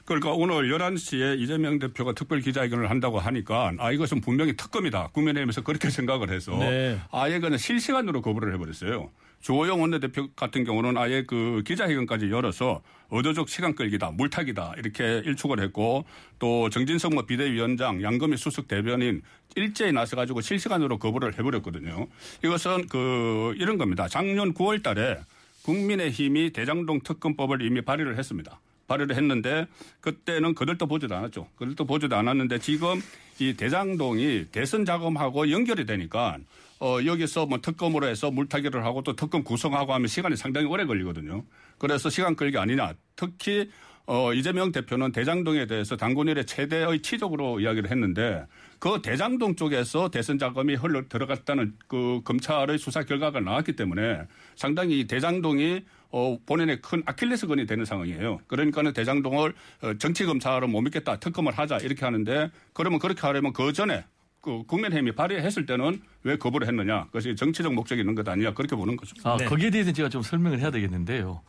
그러니까 0.04 0.32
오늘 0.32 0.68
11시에 0.68 1.40
이재명 1.40 1.78
대표가 1.78 2.12
특별 2.12 2.40
기자회견을 2.40 2.90
한다고 2.90 3.18
하니까 3.18 3.72
아 3.78 3.90
이것은 3.92 4.20
분명히 4.20 4.54
특검이다. 4.54 5.08
국민의힘에서 5.14 5.62
그렇게 5.62 5.88
생각을 5.90 6.28
해서 6.30 6.54
네. 6.58 7.00
아예 7.10 7.38
그냥 7.38 7.56
실시간으로 7.56 8.20
거부를 8.20 8.52
해버렸어요. 8.54 9.10
주호영 9.40 9.80
원내대표 9.80 10.28
같은 10.36 10.64
경우는 10.64 10.98
아예 10.98 11.24
그 11.26 11.62
기자회견까지 11.66 12.30
열어서 12.30 12.82
의도적 13.10 13.48
시간 13.48 13.74
끌기다, 13.74 14.10
물타기다 14.10 14.74
이렇게 14.76 15.22
일축을 15.24 15.60
했고 15.60 16.04
또 16.38 16.68
정진석 16.68 17.14
뭐 17.14 17.24
비대위원장, 17.24 18.02
양금희 18.02 18.36
수석 18.36 18.68
대변인 18.68 19.22
일제히 19.54 19.92
나서 19.92 20.14
가지고 20.16 20.42
실시간으로 20.42 20.98
거부를 20.98 21.38
해버렸거든요. 21.38 22.06
이것은 22.44 22.86
그 22.88 23.54
이런 23.56 23.78
겁니다. 23.78 24.08
작년 24.08 24.52
9월달에 24.52 25.20
국민의힘이 25.66 26.50
대장동 26.50 27.00
특검법을 27.00 27.60
이미 27.62 27.82
발의를 27.82 28.16
했습니다. 28.16 28.60
발의를 28.86 29.16
했는데 29.16 29.66
그때는 30.00 30.54
그들도 30.54 30.86
보지도 30.86 31.16
않았죠. 31.16 31.48
그들도 31.56 31.84
보지도 31.84 32.14
않았는데 32.14 32.60
지금 32.60 33.02
이 33.40 33.54
대장동이 33.54 34.46
대선 34.52 34.84
자금하고 34.84 35.50
연결이 35.50 35.84
되니까 35.84 36.38
어 36.78 36.98
여기서 37.04 37.46
뭐 37.46 37.60
특검으로 37.60 38.06
해서 38.06 38.30
물타기를 38.30 38.84
하고 38.84 39.02
또 39.02 39.16
특검 39.16 39.42
구성하고 39.42 39.92
하면 39.92 40.06
시간이 40.06 40.36
상당히 40.36 40.68
오래 40.68 40.84
걸리거든요. 40.84 41.42
그래서 41.78 42.10
시간 42.10 42.36
끌기 42.36 42.58
아니냐. 42.58 42.94
특히 43.16 43.68
어 44.06 44.32
이재명 44.32 44.70
대표는 44.70 45.10
대장동에 45.10 45.66
대해서 45.66 45.96
당군 45.96 46.28
일의 46.28 46.46
최대의 46.46 47.02
치적으로 47.02 47.58
이야기를 47.58 47.90
했는데 47.90 48.46
그 48.78 49.00
대장동 49.02 49.56
쪽에서 49.56 50.10
대선 50.10 50.38
자금이 50.38 50.76
흘러 50.76 51.02
들어갔다는 51.08 51.74
그 51.88 52.20
검찰의 52.24 52.78
수사 52.78 53.02
결과가 53.02 53.40
나왔기 53.40 53.74
때문에 53.74 54.22
상당히 54.54 55.00
이 55.00 55.06
대장동이 55.06 55.82
어, 56.10 56.38
본인의 56.46 56.80
큰 56.82 57.02
아킬레스건이 57.04 57.66
되는 57.66 57.84
상황이에요. 57.84 58.38
그러니까는 58.46 58.92
대장동을 58.92 59.52
어, 59.82 59.94
정치 59.98 60.24
검사로 60.24 60.68
못 60.68 60.80
믿겠다, 60.82 61.18
특검을 61.18 61.52
하자 61.52 61.78
이렇게 61.78 62.04
하는데 62.04 62.50
그러면 62.72 63.00
그렇게 63.00 63.20
하려면 63.22 63.52
그 63.52 63.72
전에 63.72 64.04
그 64.40 64.62
국민의힘이 64.68 65.12
발의했을 65.12 65.66
때는 65.66 66.00
왜 66.22 66.36
거부를 66.38 66.68
했느냐? 66.68 67.06
그것이 67.06 67.34
정치적 67.34 67.74
목적이 67.74 68.02
있는 68.02 68.14
것 68.14 68.28
아니냐 68.28 68.54
그렇게 68.54 68.76
보는 68.76 68.96
거죠. 68.96 69.16
아, 69.24 69.36
거기에 69.36 69.70
대해서 69.70 69.90
제가 69.90 70.08
좀 70.08 70.22
설명을 70.22 70.60
해야 70.60 70.70
되겠는데요. 70.70 71.42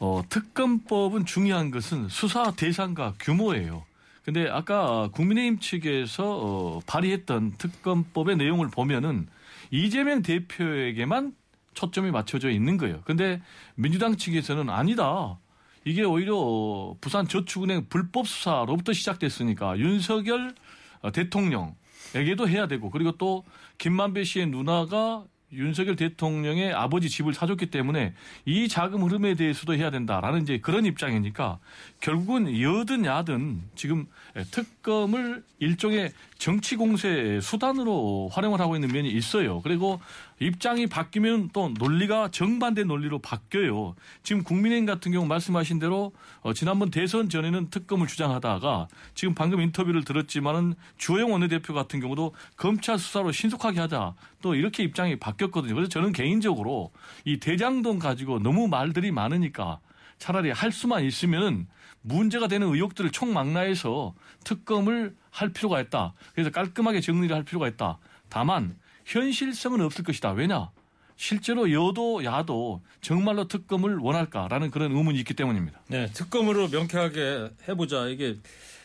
어, 0.00 0.22
특검법은 0.28 1.26
중요한 1.26 1.70
것은 1.70 2.08
수사 2.08 2.50
대상과 2.52 3.14
규모예요. 3.20 3.84
근데 4.24 4.48
아까 4.48 5.08
국민의힘 5.12 5.60
측에서 5.60 6.24
어, 6.24 6.80
발의했던 6.86 7.52
특검법의 7.58 8.36
내용을 8.36 8.68
보면은 8.68 9.28
이재명 9.70 10.22
대표에게만 10.22 11.34
초점이 11.74 12.10
맞춰져 12.10 12.50
있는 12.50 12.78
거예요. 12.78 13.02
근데 13.04 13.42
민주당 13.74 14.16
측에서는 14.16 14.70
아니다. 14.70 15.38
이게 15.84 16.02
오히려 16.02 16.36
어, 16.36 16.96
부산 17.00 17.28
저축은행 17.28 17.86
불법 17.90 18.26
수사로부터 18.26 18.94
시작됐으니까 18.94 19.78
윤석열 19.78 20.54
어, 21.02 21.12
대통령에게도 21.12 22.48
해야 22.48 22.66
되고 22.68 22.88
그리고 22.90 23.12
또 23.12 23.44
김만배 23.76 24.24
씨의 24.24 24.46
누나가 24.46 25.24
윤석열 25.52 25.96
대통령의 25.96 26.72
아버지 26.72 27.08
집을 27.08 27.34
사줬기 27.34 27.66
때문에 27.66 28.14
이 28.44 28.68
자금 28.68 29.02
흐름에 29.02 29.34
대해서도 29.34 29.74
해야 29.74 29.90
된다라는 29.90 30.42
이제 30.42 30.58
그런 30.58 30.86
입장이니까 30.86 31.58
결국은 32.00 32.60
여든 32.60 33.04
야든 33.04 33.62
지금 33.74 34.06
특검을 34.50 35.42
일종의 35.58 36.12
정치 36.38 36.76
공세 36.76 37.40
수단으로 37.40 38.28
활용을 38.32 38.60
하고 38.60 38.76
있는 38.76 38.92
면이 38.92 39.10
있어요. 39.10 39.60
그리고 39.62 40.00
입장이 40.40 40.86
바뀌면 40.86 41.50
또 41.52 41.70
논리가 41.78 42.30
정반대 42.30 42.84
논리로 42.84 43.18
바뀌어요. 43.18 43.94
지금 44.22 44.42
국민의힘 44.42 44.86
같은 44.86 45.12
경우 45.12 45.26
말씀하신 45.26 45.78
대로 45.78 46.12
어, 46.40 46.54
지난번 46.54 46.90
대선 46.90 47.28
전에는 47.28 47.68
특검을 47.68 48.06
주장하다가 48.06 48.88
지금 49.14 49.34
방금 49.34 49.60
인터뷰를 49.60 50.02
들었지만은 50.02 50.74
주호영 50.96 51.30
원내대표 51.30 51.74
같은 51.74 52.00
경우도 52.00 52.34
검찰 52.56 52.98
수사로 52.98 53.32
신속하게 53.32 53.80
하자 53.80 54.14
또 54.40 54.54
이렇게 54.54 54.82
입장이 54.82 55.16
바뀌었거든요. 55.16 55.74
그래서 55.74 55.90
저는 55.90 56.12
개인적으로 56.12 56.90
이 57.26 57.38
대장동 57.38 57.98
가지고 57.98 58.38
너무 58.38 58.66
말들이 58.66 59.12
많으니까 59.12 59.78
차라리 60.18 60.50
할 60.50 60.72
수만 60.72 61.04
있으면은 61.04 61.66
문제가 62.00 62.48
되는 62.48 62.66
의혹들을 62.66 63.10
총망라해서 63.10 64.14
특검을 64.44 65.14
할 65.30 65.52
필요가 65.52 65.82
있다. 65.82 66.14
그래서 66.32 66.50
깔끔하게 66.50 67.02
정리를 67.02 67.34
할 67.36 67.44
필요가 67.44 67.68
있다. 67.68 67.98
다만 68.30 68.76
현실성은 69.10 69.80
없을 69.80 70.04
것이다. 70.04 70.30
왜냐? 70.32 70.70
실제로 71.16 71.70
여도 71.72 72.24
야도 72.24 72.80
정말로 73.02 73.46
특검을 73.48 73.96
원할까라는 73.96 74.70
그런 74.70 74.92
의문이 74.96 75.18
있기 75.18 75.34
때문입니다. 75.34 75.80
네, 75.88 76.06
특검으로 76.14 76.68
명쾌하게 76.68 77.50
해보자. 77.68 78.06
이게 78.06 78.36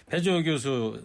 배조 0.08 0.44
교수 0.44 1.00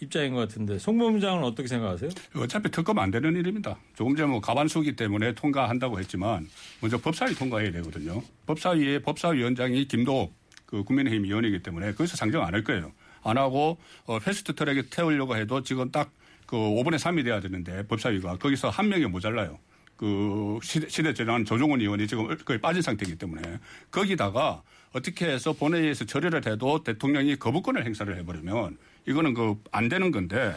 입장인 0.00 0.32
것 0.34 0.40
같은데 0.40 0.78
송범장은 0.78 1.44
어떻게 1.44 1.68
생각하세요? 1.68 2.10
어차피 2.36 2.70
특검 2.70 2.98
안 2.98 3.10
되는 3.12 3.36
일입니다. 3.36 3.76
조금 3.94 4.16
전에 4.16 4.28
뭐 4.28 4.40
가반수기 4.40 4.96
때문에 4.96 5.34
통과한다고 5.34 6.00
했지만 6.00 6.48
먼저 6.80 6.98
법사위 6.98 7.34
통과해야 7.34 7.70
되거든요. 7.72 8.20
법사위에 8.46 9.00
법사위원장이 9.02 9.86
김도 9.86 10.32
그 10.66 10.82
국민의힘 10.82 11.24
위원이기 11.24 11.62
때문에 11.62 11.92
거기서 11.92 12.16
상정 12.16 12.42
안 12.42 12.54
할 12.54 12.64
거예요. 12.64 12.90
안 13.22 13.38
하고 13.38 13.78
어, 14.06 14.18
패스트 14.18 14.54
트랙에 14.54 14.84
태우려고 14.90 15.36
해도 15.36 15.62
지금 15.62 15.92
딱 15.92 16.10
그 16.52 16.58
5분의 16.58 16.96
3이 16.98 17.24
돼야 17.24 17.40
되는데 17.40 17.82
법사위가 17.86 18.36
거기서 18.36 18.68
한 18.68 18.90
명이 18.90 19.06
모자라요. 19.06 19.58
그 19.96 20.58
시대, 20.62 20.86
시대 20.86 21.14
재난 21.14 21.46
조종원 21.46 21.80
의원이 21.80 22.06
지금 22.06 22.28
거의 22.44 22.60
빠진 22.60 22.82
상태이기 22.82 23.16
때문에 23.16 23.58
거기다가 23.90 24.60
어떻게 24.92 25.28
해서 25.30 25.54
본회의에서 25.54 26.04
처리를 26.04 26.46
해도 26.46 26.82
대통령이 26.84 27.36
거부권을 27.36 27.86
행사를 27.86 28.14
해버리면 28.18 28.76
이거는 29.08 29.32
그 29.32 29.54
안 29.70 29.88
되는 29.88 30.10
건데 30.10 30.54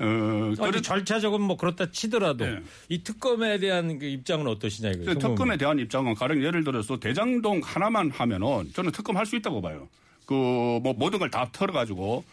어, 0.00 0.64
아니, 0.64 0.82
절차적으로 0.82 1.40
뭐 1.44 1.56
그렇다 1.56 1.92
치더라도 1.92 2.44
네. 2.44 2.60
이 2.88 3.04
특검에 3.04 3.60
대한 3.60 4.00
그 4.00 4.06
입장은 4.06 4.44
어떠시냐 4.48 4.90
이거예요. 4.90 5.14
그 5.14 5.18
특검에 5.20 5.56
대한 5.56 5.78
입장은 5.78 6.14
가령 6.16 6.42
예를 6.42 6.64
들어서 6.64 6.98
대장동 6.98 7.60
하나만 7.62 8.10
하면은 8.10 8.72
저는 8.74 8.90
특검 8.90 9.16
할 9.16 9.24
수 9.24 9.36
있다고 9.36 9.62
봐요. 9.62 9.88
그 10.26 10.34
뭐 10.34 10.92
모든 10.94 11.20
걸 11.20 11.30
다 11.30 11.48
털어가지고 11.52 12.24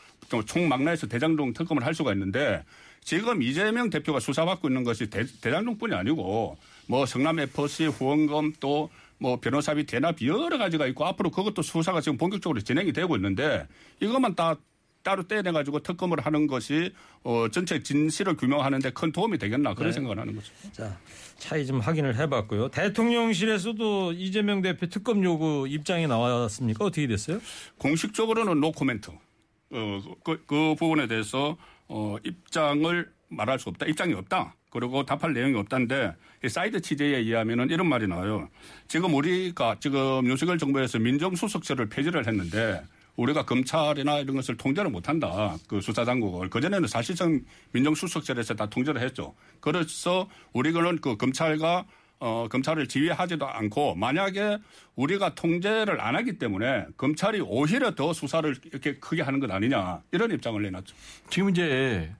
총망라해서 0.48 1.06
대장동 1.06 1.54
특검을 1.54 1.86
할 1.86 1.94
수가 1.94 2.12
있는데 2.13 2.63
지금 3.06 3.41
이재명 3.41 3.89
대표가 3.89 4.20
수사받고 4.20 4.68
있는 4.68 4.84
것이 4.84 5.10
대, 5.10 5.26
대장동뿐이 5.26 5.96
아니고 5.96 6.58
뭐 6.88 7.06
성남 7.06 7.39
FC 7.39 7.86
후원금 7.86 8.56
또 8.60 8.89
뭐 9.18 9.39
변호사비 9.39 9.86
대납 9.86 10.22
여러 10.24 10.58
가지가 10.58 10.88
있고 10.88 11.06
앞으로 11.06 11.30
그것도 11.30 11.62
수사가 11.62 12.02
지금 12.02 12.18
본격적으로 12.18 12.60
진행이 12.62 12.94
되고 12.94 13.15
있는데 13.15 13.68
이것만 14.02 14.36
다 14.36 14.56
따로 15.04 15.24
떼내가지고 15.24 15.80
특검을 15.80 16.20
하는 16.20 16.48
것이 16.48 16.91
어, 17.24 17.48
전체 17.52 17.82
진실을 17.84 18.38
규명하는데 18.38 18.89
큰 18.91 19.12
도움이 19.12 19.38
되겠나 19.38 19.76
그런 19.76 19.91
네. 19.91 19.94
생각을 19.94 20.18
하는 20.18 20.36
거죠. 20.36 20.52
자, 20.72 20.98
차이 21.38 21.65
좀 21.65 21.80
확인을 21.80 22.18
해봤고요. 22.18 22.70
대통령실에서도 22.70 24.13
이재명 24.13 24.63
대표 24.63 24.88
특검 24.88 25.24
요구 25.24 25.68
입장이 25.70 26.08
나왔습니까? 26.08 26.84
어떻게 26.84 27.06
됐어요? 27.06 27.39
공식적으로는 27.78 28.60
노 28.60 28.72
코멘트. 28.72 29.12
어, 29.12 30.02
그, 30.24 30.44
그 30.48 30.76
부분에 30.78 31.06
대해서 31.08 31.56
어, 31.88 32.17
입장을 32.24 33.12
말할 33.30 33.60
수 33.60 33.69
없다. 33.69 33.86
입장이 33.86 34.13
없다. 34.13 34.56
그리고 34.69 35.06
답할 35.06 35.34
내용이 35.34 35.56
없다는데 35.56 36.13
이 36.43 36.50
사이드 36.50 36.82
취재에 36.82 37.17
의하면은 37.17 37.69
이런 37.69 37.88
말이 37.88 38.08
나와요. 38.08 38.50
지금 38.88 39.13
우리가 39.13 39.78
지금 39.80 40.26
윤석열 40.28 40.58
정부에서 40.58 41.00
민정수석실을 41.00 41.88
폐지를 41.88 42.28
했는데 42.28 42.82
우리가 43.15 43.45
검찰이나 43.45 44.19
이런 44.19 44.36
것을 44.36 44.58
통제를 44.58 44.91
못한다. 44.91 45.56
그 45.67 45.80
수사당국을. 45.80 46.50
그전에는 46.50 46.88
사실상 46.88 47.41
민정수석실에서 47.71 48.56
다 48.56 48.65
통제를 48.65 49.02
했죠. 49.02 49.34
그래서 49.62 50.28
우리는 50.52 51.00
그 51.00 51.15
검찰과 51.15 51.86
어, 52.19 52.47
검찰을 52.49 52.88
지휘하지도 52.88 53.47
않고 53.47 53.95
만약에 53.95 54.58
우리가 54.95 55.36
통제를 55.36 56.01
안 56.01 56.15
하기 56.15 56.38
때문에 56.38 56.86
검찰이 56.97 57.41
오히려 57.41 57.95
더 57.95 58.13
수사를 58.13 58.56
이렇게 58.65 58.95
크게 58.95 59.21
하는 59.21 59.39
것 59.39 59.51
아니냐 59.51 60.01
이런 60.12 60.32
입장을 60.32 60.62
내놨죠. 60.62 60.95
지금 61.30 61.49
이제 61.49 62.12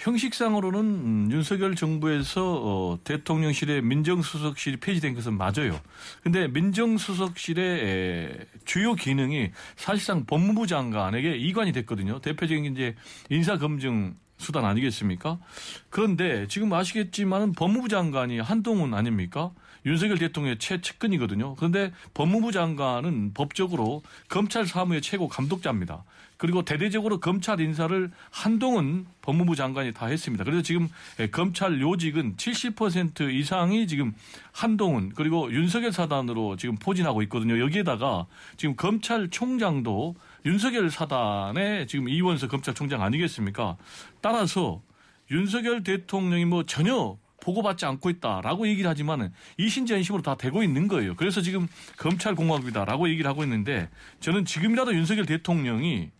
형식상으로는 0.00 0.80
음, 0.80 1.28
윤석열 1.30 1.74
정부에서 1.74 2.42
어, 2.42 2.98
대통령실의 3.04 3.82
민정수석실이 3.82 4.78
폐지된 4.78 5.14
것은 5.14 5.36
맞아요. 5.36 5.78
근데 6.22 6.48
민정수석실의 6.48 7.64
에, 7.64 8.46
주요 8.64 8.94
기능이 8.94 9.50
사실상 9.76 10.24
법무부 10.24 10.66
장관에게 10.66 11.36
이관이 11.36 11.72
됐거든요. 11.72 12.20
대표적인 12.20 12.64
게 12.64 12.70
이제 12.70 12.94
인사검증 13.28 14.16
수단 14.40 14.64
아니겠습니까? 14.64 15.38
그런데 15.90 16.46
지금 16.48 16.72
아시겠지만은 16.72 17.52
법무부 17.52 17.88
장관이 17.88 18.40
한동훈 18.40 18.94
아닙니까? 18.94 19.52
윤석열 19.86 20.18
대통령의 20.18 20.58
최측근이거든요. 20.58 21.54
그런데 21.54 21.92
법무부 22.14 22.52
장관은 22.52 23.32
법적으로 23.34 24.02
검찰 24.28 24.66
사무의 24.66 25.00
최고 25.02 25.28
감독자입니다. 25.28 26.04
그리고 26.36 26.64
대대적으로 26.64 27.20
검찰 27.20 27.60
인사를 27.60 28.10
한동훈 28.30 29.06
법무부 29.20 29.56
장관이 29.56 29.92
다 29.92 30.06
했습니다. 30.06 30.42
그래서 30.42 30.62
지금 30.62 30.88
예, 31.18 31.28
검찰 31.28 31.80
요직은 31.82 32.36
70% 32.36 33.32
이상이 33.34 33.86
지금 33.86 34.14
한동훈 34.52 35.12
그리고 35.14 35.52
윤석열 35.52 35.92
사단으로 35.92 36.56
지금 36.56 36.76
포진하고 36.76 37.20
있거든요. 37.24 37.60
여기에다가 37.60 38.26
지금 38.56 38.74
검찰총장도 38.74 40.14
윤석열 40.44 40.90
사단의 40.90 41.86
지금 41.86 42.08
이원석 42.08 42.50
검찰총장 42.50 43.02
아니겠습니까? 43.02 43.76
따라서 44.20 44.82
윤석열 45.30 45.82
대통령이 45.82 46.44
뭐 46.44 46.64
전혀 46.64 47.18
보고받지 47.40 47.86
않고 47.86 48.10
있다라고 48.10 48.68
얘기를 48.68 48.88
하지만은 48.88 49.32
이신전심으로 49.58 50.22
다 50.22 50.34
되고 50.34 50.62
있는 50.62 50.88
거예요. 50.88 51.14
그래서 51.16 51.40
지금 51.40 51.68
검찰공화국이다라고 51.96 53.08
얘기를 53.08 53.28
하고 53.28 53.42
있는데 53.44 53.88
저는 54.20 54.44
지금이라도 54.44 54.94
윤석열 54.94 55.26
대통령이 55.26 56.10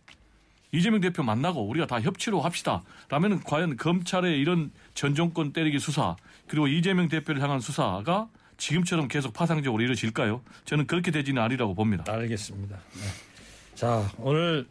이재명 0.71 1.01
대표 1.01 1.21
만나고 1.21 1.67
우리가 1.67 1.85
다 1.85 1.99
협치로 1.99 2.41
합시다. 2.41 2.81
라면은 3.09 3.41
과연 3.43 3.77
검찰의 3.77 4.39
이런 4.39 4.71
전 4.93 5.15
정권 5.15 5.51
때리기 5.51 5.79
수사 5.79 6.15
그리고 6.47 6.67
이재명 6.67 7.07
대표를 7.07 7.41
향한 7.41 7.59
수사가 7.59 8.29
지금처럼 8.57 9.07
계속 9.07 9.33
파상적으로 9.33 9.81
이루어질까요? 9.83 10.41
저는 10.65 10.87
그렇게 10.87 11.11
되지는 11.11 11.41
않으리라고 11.41 11.75
봅니다. 11.75 12.05
알겠습니다. 12.07 12.77
네. 12.77 13.30
자, 13.75 14.11
오늘 14.19 14.67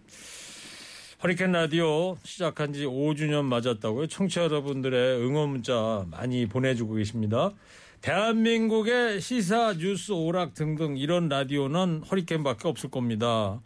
허리케인 1.22 1.52
라디오 1.52 2.16
시작한 2.22 2.72
지 2.72 2.84
5주년 2.84 3.44
맞았다고요. 3.44 4.06
청취자 4.06 4.44
여러분들의 4.44 5.20
응원 5.20 5.50
문자 5.50 6.04
많이 6.10 6.46
보내주고 6.46 6.94
계십니다. 6.94 7.52
대한민국의 8.00 9.20
시사, 9.20 9.74
뉴스, 9.74 10.12
오락 10.12 10.54
등등 10.54 10.96
이런 10.96 11.28
라디오는 11.28 12.04
허리케인밖에 12.10 12.68
없을 12.68 12.90
겁니다. 12.90 13.60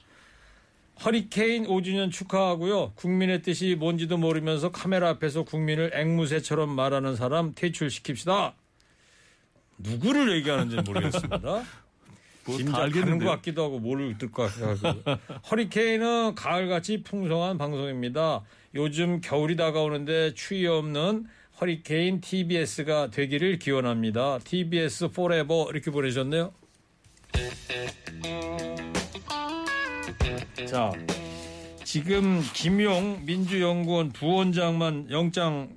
허리케인 1.05 1.67
5주년 1.67 2.11
축하하고요. 2.11 2.93
국민의 2.95 3.43
뜻이 3.43 3.75
뭔지도 3.75 4.17
모르면서 4.17 4.71
카메라 4.71 5.11
앞에서 5.11 5.45
국민을 5.45 5.91
앵무새처럼 5.95 6.71
말하는 6.71 7.17
사람 7.17 7.55
퇴출시킵시다. 7.55 8.55
누구를 9.79 10.33
얘기하는지 10.37 10.77
모르겠습니다. 10.77 11.63
뭐다 12.47 12.57
짐작 12.59 12.73
가는 12.73 12.85
알겠는데요. 12.87 13.29
것 13.29 13.37
같기도 13.37 13.65
하고 13.65 13.79
모를 13.79 14.17
것 14.19 14.31
같기도 14.33 14.89
하고. 14.89 15.03
허리케인은 15.51 16.35
가을같이 16.35 17.03
풍성한 17.03 17.59
방송입니다. 17.59 18.43
요즘 18.75 19.21
겨울이 19.21 19.57
다가오는데 19.57 20.35
추위 20.35 20.67
없는 20.67 21.27
허리케인 21.61 22.21
TBS가 22.21 23.11
되기를 23.11 23.59
기원합니다. 23.59 24.39
TBS 24.45 25.07
forever 25.07 25.67
이렇게 25.71 25.91
보내셨네요. 25.91 26.53
자, 30.67 30.91
지금 31.85 32.43
김용 32.53 33.25
민주연구원 33.25 34.11
부원장만 34.11 35.11
영장 35.11 35.69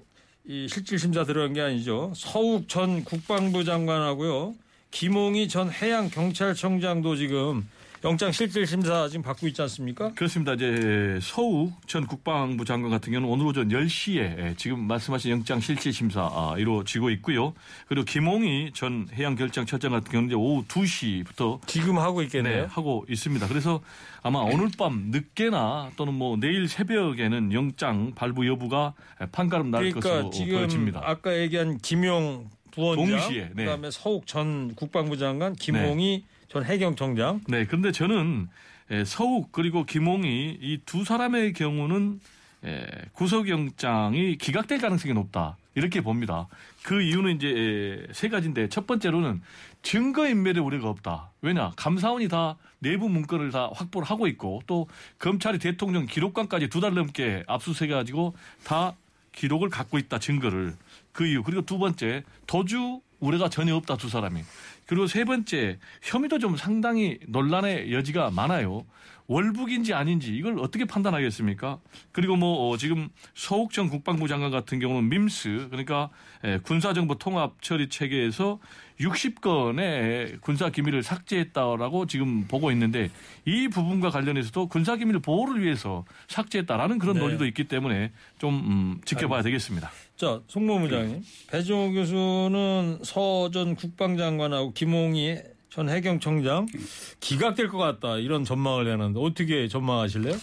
이 0.45 0.67
실질 0.67 0.97
심사 0.97 1.23
들어간 1.25 1.53
게 1.53 1.61
아니죠. 1.61 2.11
서욱 2.15 2.67
전 2.67 3.03
국방부 3.03 3.63
장관하고요. 3.63 4.55
김홍희 4.91 5.47
전 5.47 5.71
해양경찰청장도 5.71 7.15
지금 7.15 7.67
영장 8.03 8.31
실질 8.31 8.67
심사 8.67 9.07
지금 9.07 9.23
받고 9.23 9.47
있지 9.47 9.61
않습니까? 9.63 10.13
그렇습니다. 10.13 10.53
이제 10.53 11.17
서욱 11.21 11.73
전 11.87 12.05
국방부 12.05 12.63
장관 12.63 12.91
같은 12.91 13.11
경우는 13.11 13.27
오늘 13.27 13.47
오전 13.47 13.69
10시에 13.69 14.55
지금 14.55 14.87
말씀하신 14.87 15.31
영장 15.31 15.59
실질 15.59 15.91
심사 15.91 16.21
아, 16.21 16.55
이루어지고 16.57 17.09
있고요. 17.11 17.53
그리고 17.87 18.05
김홍희 18.05 18.71
전 18.73 19.07
해양결장처장 19.11 19.91
같은 19.91 20.11
경우는 20.11 20.29
이제 20.29 20.35
오후 20.35 20.63
2시부터 20.65 21.65
지금 21.65 21.97
하고 21.97 22.21
있겠네요. 22.21 22.63
네, 22.63 22.67
하고 22.69 23.03
있습니다. 23.09 23.47
그래서 23.47 23.81
아마 24.21 24.39
오늘 24.39 24.69
밤 24.77 25.09
늦게나 25.09 25.91
또는 25.97 26.13
뭐 26.13 26.37
내일 26.37 26.67
새벽에는 26.67 27.51
영장 27.53 28.13
발부 28.13 28.47
여부가 28.47 28.93
판가름 29.31 29.71
날 29.71 29.81
그러니까 29.81 29.99
것으로 30.01 30.29
지금 30.29 30.57
보여집니다. 30.57 31.01
아까 31.03 31.35
얘기한 31.35 31.77
김용 31.79 32.47
부원장, 32.77 33.19
동시에, 33.19 33.49
네. 33.53 33.65
그다음에 33.65 33.91
서욱 33.91 34.27
전 34.27 34.73
국방부 34.75 35.17
장관, 35.17 35.53
김홍희 35.55 36.23
전 36.47 36.63
해경청장. 36.63 37.41
네, 37.47 37.65
그런데 37.65 37.91
저는 37.91 38.47
에, 38.91 39.03
서욱 39.03 39.51
그리고 39.51 39.83
김홍희 39.83 40.59
이 40.61 40.79
두 40.85 41.03
사람의 41.03 41.53
경우는 41.53 42.19
에, 42.63 42.85
구속영장이 43.13 44.37
기각될 44.37 44.79
가능성이 44.79 45.13
높다 45.13 45.57
이렇게 45.75 46.01
봅니다. 46.01 46.47
그 46.83 47.01
이유는 47.01 47.35
이제 47.35 47.47
에, 47.47 48.13
세 48.13 48.29
가지인데 48.29 48.69
첫 48.69 48.87
번째로는 48.87 49.41
증거인멸의 49.81 50.61
우려가 50.63 50.89
없다. 50.89 51.31
왜냐 51.41 51.71
감사원이 51.75 52.27
다 52.29 52.57
내부 52.79 53.09
문건을 53.09 53.51
다 53.51 53.69
확보를 53.73 54.07
하고 54.07 54.27
있고 54.27 54.61
또 54.67 54.87
검찰이 55.19 55.59
대통령 55.59 56.05
기록관까지 56.05 56.67
두 56.69 56.79
달 56.79 56.93
넘게 56.93 57.43
압수수색해가지고 57.47 58.35
다 58.63 58.95
기록을 59.33 59.69
갖고 59.69 59.97
있다 59.97 60.17
증거를 60.19 60.75
그 61.17 61.25
이유. 61.25 61.41
그리고 61.41 61.63
두 61.63 61.79
번째 61.79 62.23
도주 62.45 63.01
우려가 63.19 63.49
전혀 63.49 63.75
없다 63.75 63.97
두 63.97 64.07
사람이. 64.07 64.43
그리고 64.85 65.07
세 65.07 65.25
번째 65.25 65.79
혐의도 66.03 66.37
좀 66.37 66.55
상당히 66.55 67.17
논란의 67.27 67.91
여지가 67.91 68.29
많아요 68.29 68.85
월북인지 69.27 69.93
아닌지 69.93 70.35
이걸 70.35 70.57
어떻게 70.59 70.85
판단하겠습니까 70.85 71.79
그리고 72.11 72.35
뭐 72.35 72.69
어, 72.69 72.77
지금 72.77 73.09
서욱 73.35 73.73
전 73.73 73.89
국방부 73.89 74.27
장관 74.27 74.51
같은 74.51 74.79
경우는 74.79 75.09
밈스 75.09 75.67
그러니까 75.69 76.09
에, 76.43 76.59
군사정보 76.59 77.15
통합 77.15 77.61
처리 77.61 77.89
체계에서 77.89 78.59
60건의 78.99 80.41
군사 80.41 80.69
기밀을 80.69 81.03
삭제했다라고 81.03 82.07
지금 82.07 82.45
보고 82.47 82.71
있는데 82.71 83.11
이 83.45 83.67
부분과 83.67 84.09
관련해서도 84.09 84.67
군사 84.67 84.95
기밀 84.95 85.19
보호를 85.19 85.61
위해서 85.61 86.05
삭제했다라는 86.27 86.97
그런 86.97 87.15
네. 87.15 87.21
논리도 87.21 87.45
있기 87.47 87.65
때문에 87.65 88.11
좀 88.39 88.55
음, 88.55 89.01
지켜봐야 89.05 89.43
되겠습니다. 89.43 89.91
자, 90.15 90.41
송모무장님. 90.47 91.21
배종호 91.51 91.91
교수는 91.91 92.99
서전 93.03 93.75
국방장관하고 93.75 94.73
김홍희 94.73 95.56
전 95.77 95.89
해경청장 95.89 96.65
기각될 97.19 97.67
것 97.67 97.77
같다 97.77 98.17
이런 98.17 98.43
전망을 98.43 98.85
내는데 98.85 99.19
어떻게 99.21 99.67
전망하실래요? 99.67 100.33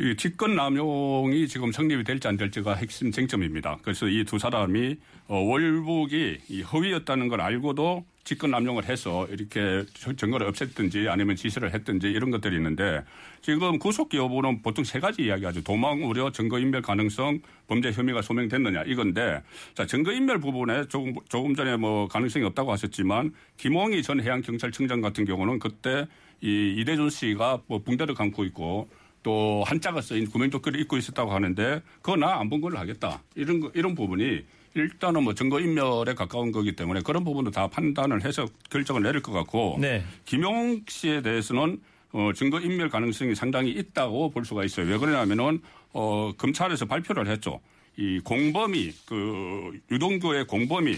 이 0.00 0.16
직권 0.16 0.56
남용이 0.56 1.46
지금 1.46 1.70
성립이 1.70 2.02
될지 2.02 2.26
안 2.26 2.36
될지가 2.36 2.74
핵심 2.74 3.12
쟁점입니다. 3.12 3.78
그래서 3.82 4.08
이 4.08 4.24
두 4.24 4.38
사람이 4.38 4.96
어, 5.28 5.36
월북이 5.38 6.38
이 6.48 6.62
허위였다는 6.62 7.28
걸 7.28 7.40
알고도 7.40 8.04
직권 8.24 8.50
남용을 8.50 8.86
해서 8.88 9.26
이렇게 9.30 9.84
증거를 10.16 10.50
없앴든지 10.50 11.08
아니면 11.08 11.36
지시를 11.36 11.74
했든지 11.74 12.08
이런 12.08 12.30
것들이 12.30 12.56
있는데 12.56 13.02
지금 13.42 13.78
구속 13.78 14.14
여부는 14.14 14.62
보통 14.62 14.82
세 14.82 14.98
가지 14.98 15.22
이야기하죠. 15.24 15.62
도망 15.62 16.02
우려, 16.02 16.32
증거인멸 16.32 16.80
가능성, 16.82 17.40
범죄 17.68 17.92
혐의가 17.92 18.22
소명됐느냐 18.22 18.84
이건데 18.86 19.42
자 19.74 19.86
증거인멸 19.86 20.40
부분에 20.40 20.88
조금 20.88 21.14
조금 21.28 21.54
전에 21.54 21.76
뭐 21.76 22.08
가능성이 22.08 22.46
없다고 22.46 22.72
하셨지만 22.72 23.32
김홍희 23.58 24.02
전 24.02 24.20
해양경찰청장 24.22 25.02
같은 25.02 25.24
경우는 25.26 25.58
그때 25.58 26.06
이 26.40 26.74
이대준 26.78 27.10
씨가 27.10 27.60
뭐 27.66 27.82
붕대를 27.82 28.14
감고 28.14 28.44
있고 28.46 28.88
또 29.24 29.64
한자가 29.66 30.00
쓰인 30.00 30.30
구명조끼를 30.30 30.78
입고 30.80 30.96
있었다고 30.96 31.32
하는데 31.32 31.82
그거 32.02 32.14
나 32.16 32.38
안 32.38 32.48
본 32.48 32.60
걸로 32.60 32.78
하겠다. 32.78 33.20
이런 33.34 33.58
거, 33.58 33.72
이런 33.74 33.94
부분이 33.96 34.44
일단은 34.74 35.24
뭐 35.24 35.34
증거 35.34 35.58
인멸에 35.60 36.14
가까운 36.14 36.52
거기 36.52 36.76
때문에 36.76 37.00
그런 37.00 37.24
부분도 37.24 37.50
다 37.50 37.66
판단을 37.68 38.24
해서 38.24 38.46
결정을 38.70 39.02
내릴 39.02 39.22
것 39.22 39.32
같고 39.32 39.78
네. 39.80 40.04
김용 40.24 40.82
씨에 40.88 41.22
대해서는 41.22 41.80
어, 42.12 42.30
증거 42.34 42.60
인멸 42.60 42.90
가능성이 42.90 43.34
상당히 43.34 43.70
있다고 43.72 44.30
볼 44.30 44.44
수가 44.44 44.64
있어요. 44.64 44.86
왜 44.86 44.98
그러냐면은 44.98 45.60
어, 45.92 46.32
검찰에서 46.36 46.84
발표를 46.86 47.26
했죠. 47.28 47.60
이 47.96 48.20
공범이 48.20 48.92
그 49.06 49.72
유동규의 49.90 50.46
공범이 50.46 50.96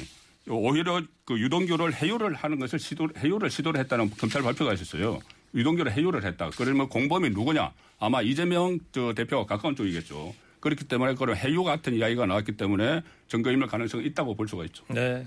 오히려 0.48 1.02
그 1.24 1.38
유동규를 1.38 1.94
해유를 1.94 2.34
하는 2.34 2.58
것을 2.58 2.78
시도 2.78 3.08
해유를 3.18 3.50
시도를 3.50 3.80
했다는 3.80 4.10
검찰 4.18 4.42
발표가 4.42 4.72
있었어요. 4.74 5.18
유동규를 5.54 5.92
해유를 5.92 6.24
했다. 6.24 6.50
그러면 6.56 6.88
공범이 6.88 7.30
누구냐? 7.30 7.72
아마 7.98 8.20
이재명 8.22 8.78
저 8.92 9.12
대표가 9.14 9.46
가까운 9.46 9.74
쪽이겠죠. 9.76 10.34
그렇기 10.60 10.84
때문에 10.84 11.14
그런 11.14 11.36
해유 11.36 11.62
같은 11.62 11.94
이야기가 11.94 12.26
나왔기 12.26 12.52
때문에 12.56 13.02
증거인멸 13.28 13.68
가능성이 13.68 14.06
있다고 14.06 14.34
볼 14.34 14.48
수가 14.48 14.64
있죠. 14.64 14.84
네. 14.88 15.26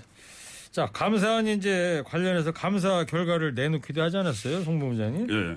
자, 0.70 0.86
감사원이 0.86 1.54
이제 1.54 2.02
관련해서 2.06 2.52
감사 2.52 3.04
결과를 3.04 3.54
내놓기도 3.54 4.02
하지 4.02 4.18
않았어요, 4.18 4.62
송 4.62 4.78
본부장님? 4.78 5.28
예. 5.30 5.56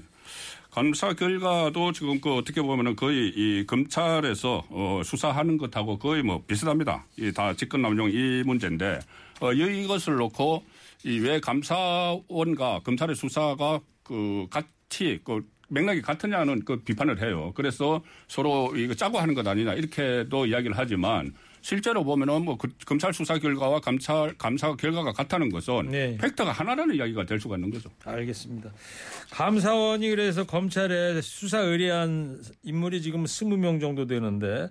감사 0.71 1.13
결과도 1.13 1.91
지금 1.91 2.19
그 2.19 2.33
어떻게 2.33 2.59
보면은 2.63 2.95
거의 2.95 3.27
이 3.35 3.63
검찰에서 3.67 4.63
어 4.71 5.01
수사하는 5.05 5.57
것하고 5.59 5.99
거의 5.99 6.23
뭐 6.23 6.41
비슷합니다. 6.47 7.05
이 7.19 7.31
다 7.31 7.53
직권 7.53 7.83
남용 7.83 8.09
이 8.09 8.41
문제인데 8.43 8.99
어 9.39 9.53
이것을 9.53 10.15
놓고 10.15 10.63
이 11.03 11.19
왜 11.19 11.39
감사원과 11.39 12.79
검찰의 12.83 13.15
수사가 13.15 13.81
그 14.03 14.47
같이 14.49 15.19
그 15.23 15.47
맥락이 15.69 16.01
같으냐는 16.01 16.63
그 16.65 16.83
비판을 16.83 17.21
해요. 17.21 17.51
그래서 17.55 18.03
서로 18.27 18.75
이거 18.75 18.93
짜고 18.93 19.17
하는 19.19 19.33
것 19.33 19.45
아니냐 19.47 19.73
이렇게도 19.73 20.45
이야기를 20.45 20.77
하지만 20.77 21.33
실제로 21.61 22.03
보면은 22.03 22.43
뭐 22.43 22.57
그 22.57 22.67
검찰 22.85 23.13
수사 23.13 23.37
결과와 23.39 23.79
감찰 23.79 24.37
감사 24.37 24.75
결과가 24.75 25.13
같다는 25.13 25.49
것은 25.49 25.89
네. 25.89 26.17
팩트가 26.17 26.51
하나라는 26.51 26.95
이야기가 26.95 27.25
될 27.25 27.39
수가 27.39 27.55
있는 27.55 27.71
거죠. 27.71 27.89
알겠습니다. 28.03 28.71
감사원이 29.31 30.09
그래서 30.09 30.45
검찰에 30.45 31.21
수사 31.21 31.59
의뢰한 31.59 32.41
인물이 32.63 33.01
지금 33.01 33.23
20명 33.23 33.79
정도 33.79 34.05
되는데 34.05 34.69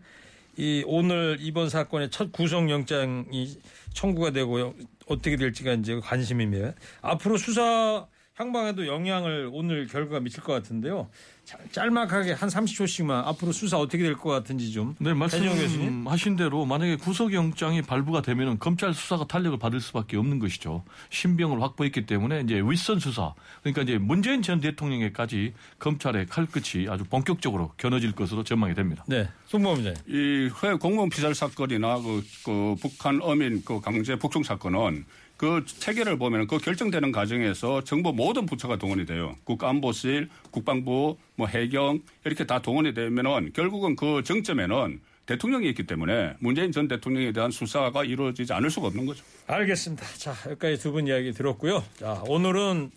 이 0.57 0.85
오늘 0.87 1.39
이번 1.41 1.71
사건의 1.71 2.11
첫 2.11 2.31
구속영장이 2.31 3.57
청구가 3.95 4.31
되고 4.31 4.75
어떻게 5.07 5.37
될지가 5.37 5.73
이제 5.73 5.99
관심이며 5.99 6.75
앞으로 7.01 7.39
수사 7.39 8.07
향방에도 8.35 8.87
영향을 8.87 9.51
오늘 9.53 9.87
결과가 9.87 10.21
미칠 10.21 10.43
것 10.43 10.55
같은데요. 10.55 11.11
자, 11.45 11.59
짤막하게 11.73 12.33
한 12.33 12.49
30초씩만 12.49 13.11
앞으로 13.27 13.53
수사 13.53 13.77
어떻게 13.77 14.03
될 14.05 14.15
것 14.17 14.31
같은지 14.31 14.73
좀. 14.73 14.95
네. 14.99 15.13
말씀하신 15.13 16.37
대로 16.37 16.65
만약에 16.65 16.97
구속영장이 16.97 17.83
발부가 17.83 18.23
되면은 18.23 18.59
검찰 18.59 18.95
수사가 18.95 19.27
탄력을 19.27 19.59
받을 19.59 19.81
수밖에 19.81 20.17
없는 20.17 20.39
것이죠. 20.39 20.85
신병을 21.11 21.61
확보했기 21.61 22.07
때문에 22.07 22.41
이제 22.41 22.63
윗선 22.65 23.01
수사, 23.01 23.35
그러니까 23.63 23.83
이제 23.83 23.99
문재인 23.99 24.41
전 24.41 24.61
대통령에까지 24.61 25.53
검찰의 25.79 26.27
칼끝이 26.27 26.89
아주 26.89 27.05
본격적으로 27.05 27.73
겨눠질 27.77 28.13
것으로 28.13 28.45
전망이 28.45 28.75
됩니다. 28.75 29.05
네, 29.09 29.29
송범재. 29.49 29.95
이회 30.09 30.75
공무원 30.81 31.11
피살 31.11 31.35
사건이나 31.35 31.99
그, 31.99 32.23
그 32.45 32.77
북한 32.81 33.21
어민 33.21 33.63
그 33.65 33.81
강제 33.81 34.17
북송 34.17 34.43
사건은 34.43 35.05
그 35.43 35.65
체계를 35.67 36.19
보면 36.19 36.47
그 36.47 36.59
결정되는 36.59 37.11
과정에서 37.11 37.83
정부 37.83 38.13
모든 38.13 38.47
부처가 38.47 38.77
동원이 38.77 39.07
돼요. 39.07 39.35
국가안보실, 39.43 40.29
국방부, 40.53 41.17
뭐 41.35 41.49
해경 41.49 42.01
이렇게 42.25 42.47
다 42.47 42.63
동원이 42.63 42.95
되면은 42.95 43.53
결국은 43.53 43.97
그 43.97 44.23
정점에는 44.23 45.01
대통령이 45.27 45.69
있기 45.71 45.83
때문에 45.83 46.35
문재인 46.39 46.71
전 46.71 46.87
대통령에 46.87 47.33
대한 47.33 47.51
수사가 47.51 48.05
이루어지지 48.05 48.53
않을 48.53 48.71
수가 48.71 48.87
없는 48.87 49.05
거죠. 49.05 49.25
알겠습니다. 49.49 50.07
자, 50.17 50.33
여기까지 50.47 50.81
두 50.81 50.93
분 50.93 51.09
이야기 51.09 51.33
들었고요. 51.33 51.83
자, 51.97 52.23
오늘은 52.29 52.93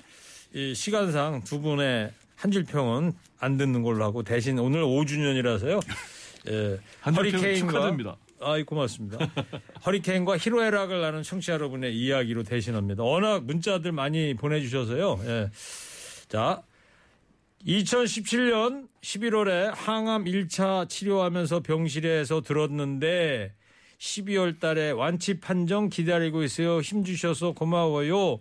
이 0.54 0.76
시간상 0.76 1.44
두 1.46 1.62
분의 1.62 2.12
한 2.36 2.52
줄 2.52 2.64
평은 2.64 3.14
안 3.40 3.58
듣는 3.58 3.82
걸로 3.82 4.04
하고 4.04 4.22
대신 4.22 4.60
오늘 4.60 4.84
5주년이라서요. 4.84 5.82
예, 6.50 6.80
한줄 7.00 7.32
평 7.32 7.42
허리케인과 7.42 7.72
축하드립니다. 7.72 8.18
아이 8.42 8.64
고맙습니다. 8.64 9.18
허리케인과 9.86 10.38
히로애락을 10.38 11.02
나눈 11.02 11.24
청취자 11.24 11.54
여러분의 11.54 11.96
이야기로 11.96 12.44
대신합니다. 12.44 13.04
워낙 13.04 13.46
문자들 13.46 13.92
많이 13.92 14.34
보내주셔서요. 14.34 15.20
예. 15.26 15.50
자, 16.28 16.64
2017년 17.66 18.88
11월에 19.02 19.74
항암 19.74 20.26
1차 20.26 20.90
치료하면서 20.90 21.62
병실에서 21.62 22.42
들었는데 22.42 23.54
12월 23.98 24.60
달에 24.60 24.92
완치 24.92 25.40
판정 25.40 25.90
기다리고 25.90 26.44
있어요. 26.44 26.80
힘주셔서 26.82 27.54
고마워요. 27.54 28.40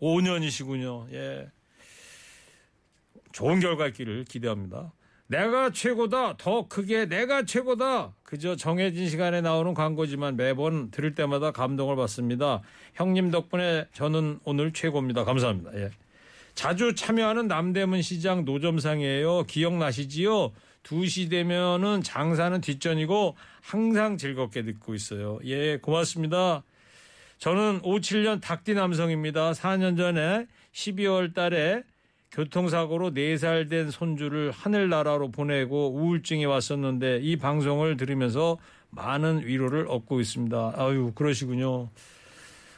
5년이시군요. 0.00 1.12
예. 1.12 1.50
좋은 3.32 3.60
결과 3.60 3.86
있기를 3.88 4.24
기대합니다. 4.24 4.92
내가 5.28 5.70
최고다. 5.70 6.38
더 6.38 6.66
크게 6.68 7.06
내가 7.06 7.44
최고다. 7.44 8.14
그저 8.22 8.56
정해진 8.56 9.08
시간에 9.08 9.42
나오는 9.42 9.74
광고지만 9.74 10.36
매번 10.36 10.90
들을 10.90 11.14
때마다 11.14 11.50
감동을 11.50 11.96
받습니다. 11.96 12.62
형님 12.94 13.30
덕분에 13.30 13.86
저는 13.92 14.40
오늘 14.44 14.72
최고입니다. 14.72 15.24
감사합니다. 15.24 15.74
예. 15.74 15.90
자주 16.54 16.94
참여하는 16.94 17.46
남대문 17.46 18.00
시장 18.02 18.44
노점상이에요. 18.44 19.44
기억나시지요? 19.44 20.52
2시 20.82 21.30
되면은 21.30 22.02
장사는 22.02 22.60
뒷전이고 22.62 23.36
항상 23.60 24.16
즐겁게 24.16 24.62
듣고 24.62 24.94
있어요. 24.94 25.38
예, 25.44 25.76
고맙습니다. 25.76 26.62
저는 27.36 27.82
57년 27.82 28.40
닭띠 28.40 28.74
남성입니다. 28.74 29.52
4년 29.52 29.96
전에 29.96 30.46
12월 30.72 31.34
달에 31.34 31.82
교통사고로 32.32 33.12
4살 33.12 33.68
된 33.70 33.90
손주를 33.90 34.50
하늘나라로 34.50 35.30
보내고 35.30 35.92
우울증이 35.94 36.44
왔었는데 36.44 37.20
이 37.22 37.36
방송을 37.36 37.96
들으면서 37.96 38.58
많은 38.90 39.46
위로를 39.46 39.86
얻고 39.88 40.20
있습니다. 40.20 40.74
아유, 40.76 41.12
그러시군요. 41.14 41.88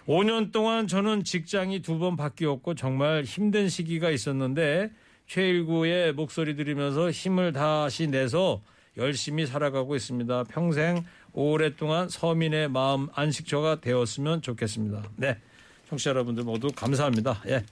5년 0.06 0.50
동안 0.50 0.86
저는 0.88 1.24
직장이 1.24 1.82
두 1.82 1.98
번 1.98 2.16
바뀌었고 2.16 2.74
정말 2.74 3.22
힘든 3.24 3.68
시기가 3.68 4.10
있었는데 4.10 4.90
최일구의 5.26 6.14
목소리 6.14 6.56
들으면서 6.56 7.10
힘을 7.10 7.52
다시 7.52 8.08
내서 8.08 8.60
열심히 8.96 9.46
살아가고 9.46 9.94
있습니다. 9.94 10.44
평생 10.44 11.04
오랫동안 11.32 12.08
서민의 12.08 12.68
마음 12.68 13.08
안식처가 13.14 13.80
되었으면 13.80 14.42
좋겠습니다. 14.42 15.02
네. 15.16 15.38
청취자 15.88 16.10
여러분들 16.10 16.42
모두 16.44 16.68
감사합니다. 16.74 17.42
예. 17.48 17.64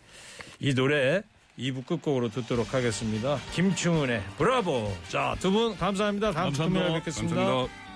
이 0.60 0.74
노래 0.74 1.22
2부 1.58 1.84
끝곡으로 1.86 2.28
듣도록 2.28 2.72
하겠습니다. 2.74 3.38
김충은의 3.52 4.22
브라보. 4.36 4.92
자, 5.08 5.34
두 5.40 5.50
분 5.50 5.76
감사합니다. 5.76 6.32
다음 6.32 6.52
주 6.52 6.58
감사합니다. 6.58 6.80
금요일에 6.80 6.98
뵙겠습니다. 7.00 7.34
감사합니다. 7.36 7.87